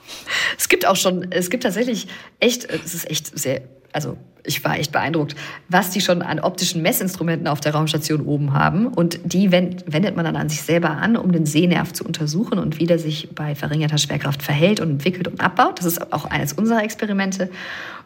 [0.59, 2.07] es gibt auch schon, es gibt tatsächlich
[2.41, 3.63] echt, es ist echt sehr,
[3.93, 5.37] also ich war echt beeindruckt,
[5.69, 8.89] was die schon an optischen Messinstrumenten auf der Raumstation oben haben.
[8.89, 12.79] Und die wendet man dann an sich selber an, um den Sehnerv zu untersuchen und
[12.79, 15.79] wie der sich bei verringerter Schwerkraft verhält und entwickelt und abbaut.
[15.79, 17.51] Das ist auch eines unserer Experimente.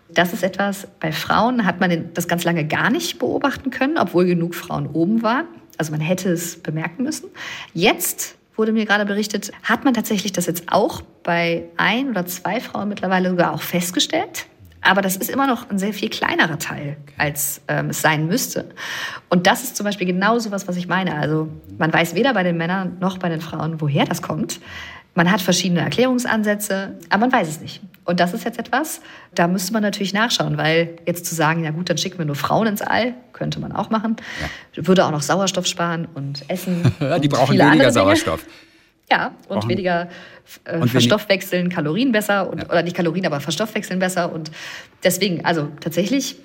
[0.08, 4.26] Das ist etwas, bei Frauen hat man das ganz lange gar nicht beobachten können, obwohl
[4.26, 5.46] genug Frauen oben waren.
[5.78, 7.28] Also man hätte es bemerken müssen.
[7.74, 12.60] Jetzt wurde mir gerade berichtet, hat man tatsächlich das jetzt auch bei ein oder zwei
[12.60, 14.46] Frauen mittlerweile sogar auch festgestellt.
[14.86, 18.66] Aber das ist immer noch ein sehr viel kleinerer Teil, als ähm, es sein müsste.
[19.28, 21.16] Und das ist zum Beispiel genau so was, was ich meine.
[21.16, 24.60] Also man weiß weder bei den Männern noch bei den Frauen, woher das kommt.
[25.14, 27.80] Man hat verschiedene Erklärungsansätze, aber man weiß es nicht.
[28.04, 29.00] Und das ist jetzt etwas,
[29.34, 32.36] da müsste man natürlich nachschauen, weil jetzt zu sagen, ja gut, dann schicken wir nur
[32.36, 34.16] Frauen ins All, könnte man auch machen.
[34.74, 34.86] Ja.
[34.86, 36.94] Würde auch noch Sauerstoff sparen und Essen.
[37.22, 38.44] die brauchen weniger Sauerstoff.
[39.10, 39.70] Ja, und brauchen.
[39.70, 40.08] weniger
[40.64, 42.64] äh, und verstoffwechseln Kalorien besser und, ja.
[42.66, 44.32] oder nicht Kalorien, aber verstoffwechseln besser.
[44.32, 44.50] Und
[45.04, 46.36] deswegen, also tatsächlich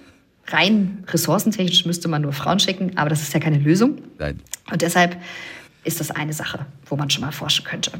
[0.47, 3.99] rein ressourcentechnisch müsste man nur Frauen schicken, aber das ist ja keine Lösung.
[4.19, 4.39] Nein.
[4.71, 5.17] Und deshalb
[5.83, 7.91] ist das eine Sache, wo man schon mal forschen könnte.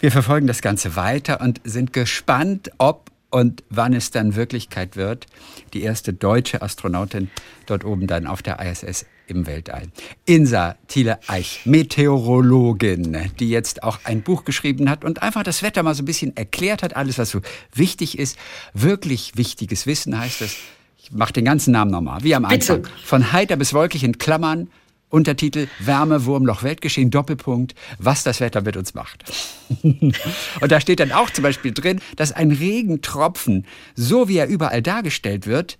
[0.00, 5.26] Wir verfolgen das Ganze weiter und sind gespannt, ob und wann es dann Wirklichkeit wird.
[5.72, 7.30] Die erste deutsche Astronautin
[7.66, 9.84] dort oben dann auf der ISS im Weltall.
[10.24, 15.94] Insa Thiele-Eich, Meteorologin, die jetzt auch ein Buch geschrieben hat und einfach das Wetter mal
[15.94, 17.40] so ein bisschen erklärt hat, alles, was so
[17.74, 18.38] wichtig ist.
[18.72, 20.56] Wirklich wichtiges Wissen heißt das.
[20.98, 22.82] Ich mache den ganzen Namen nochmal, wie am Anfang.
[22.82, 22.94] Bitte.
[23.04, 24.68] Von heiter bis wolkig in Klammern
[25.14, 29.22] Untertitel Wärme, Wurmloch, Weltgeschehen, Doppelpunkt, was das Wetter mit uns macht.
[29.84, 30.12] und
[30.60, 33.64] da steht dann auch zum Beispiel drin, dass ein Regentropfen,
[33.94, 35.78] so wie er überall dargestellt wird,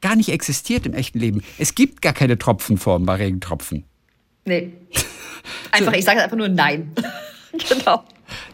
[0.00, 1.42] gar nicht existiert im echten Leben.
[1.58, 3.84] Es gibt gar keine Tropfenform bei Regentropfen.
[4.44, 4.72] Nee.
[5.72, 5.98] Einfach, so.
[5.98, 6.92] ich sage einfach nur Nein.
[7.68, 8.04] genau.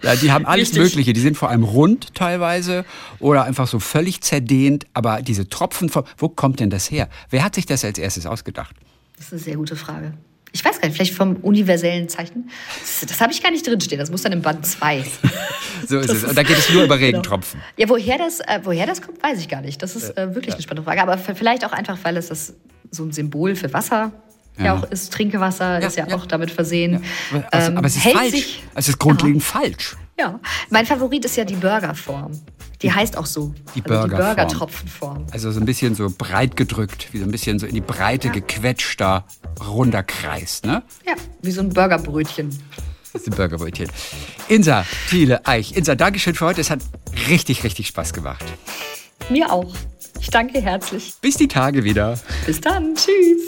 [0.02, 0.82] Ja, die haben alles Richtig.
[0.82, 1.12] Mögliche.
[1.12, 2.84] Die sind vor allem rund teilweise
[3.18, 4.86] oder einfach so völlig zerdehnt.
[4.94, 7.08] Aber diese Tropfenform, wo kommt denn das her?
[7.30, 8.74] Wer hat sich das als erstes ausgedacht?
[9.16, 10.14] Das ist eine sehr gute Frage.
[10.56, 12.50] Ich weiß gar nicht, vielleicht vom universellen Zeichen.
[12.80, 13.98] Das, das habe ich gar nicht drinstehen.
[13.98, 15.04] Das muss dann im Band 2.
[15.86, 16.24] so ist das es.
[16.24, 17.06] Und da geht es nur über genau.
[17.06, 17.60] Regentropfen.
[17.60, 17.72] Genau.
[17.76, 19.82] Ja, woher das, äh, woher das kommt, weiß ich gar nicht.
[19.82, 20.54] Das ist äh, wirklich ja.
[20.54, 21.02] eine spannende Frage.
[21.02, 22.54] Aber vielleicht auch einfach, weil es das
[22.90, 24.12] so ein Symbol für Wasser
[24.58, 25.12] ja, ja auch ist.
[25.12, 27.04] Trinkwasser ja, ist ja, auch damit versehen.
[27.50, 28.30] Also, ähm, aber es ist falsch.
[28.30, 29.96] Sich, es ist grundlegend falsch.
[30.18, 30.40] Ja,
[30.70, 32.32] mein Favorit ist ja die Burgerform.
[32.82, 33.54] Die heißt auch so.
[33.74, 35.26] Die, also Burger die Burgertropfenform.
[35.30, 38.28] Also so ein bisschen so breit gedrückt, wie so ein bisschen so in die Breite
[38.28, 38.34] ja.
[38.34, 39.24] gequetschter,
[39.66, 40.82] runder Kreis, ne?
[41.06, 42.50] Ja, wie so ein Burgerbrötchen.
[43.12, 43.88] Das ist ein Burgerbrötchen.
[44.48, 45.74] Insa, Thiele, Eich.
[45.74, 46.60] Insa, Dankeschön für heute.
[46.60, 46.80] Es hat
[47.28, 48.44] richtig, richtig Spaß gemacht.
[49.30, 49.74] Mir auch.
[50.20, 51.14] Ich danke herzlich.
[51.20, 52.18] Bis die Tage wieder.
[52.44, 52.94] Bis dann.
[52.94, 53.46] Tschüss.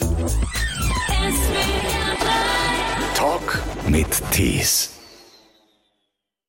[3.14, 4.97] Talk mit Tees.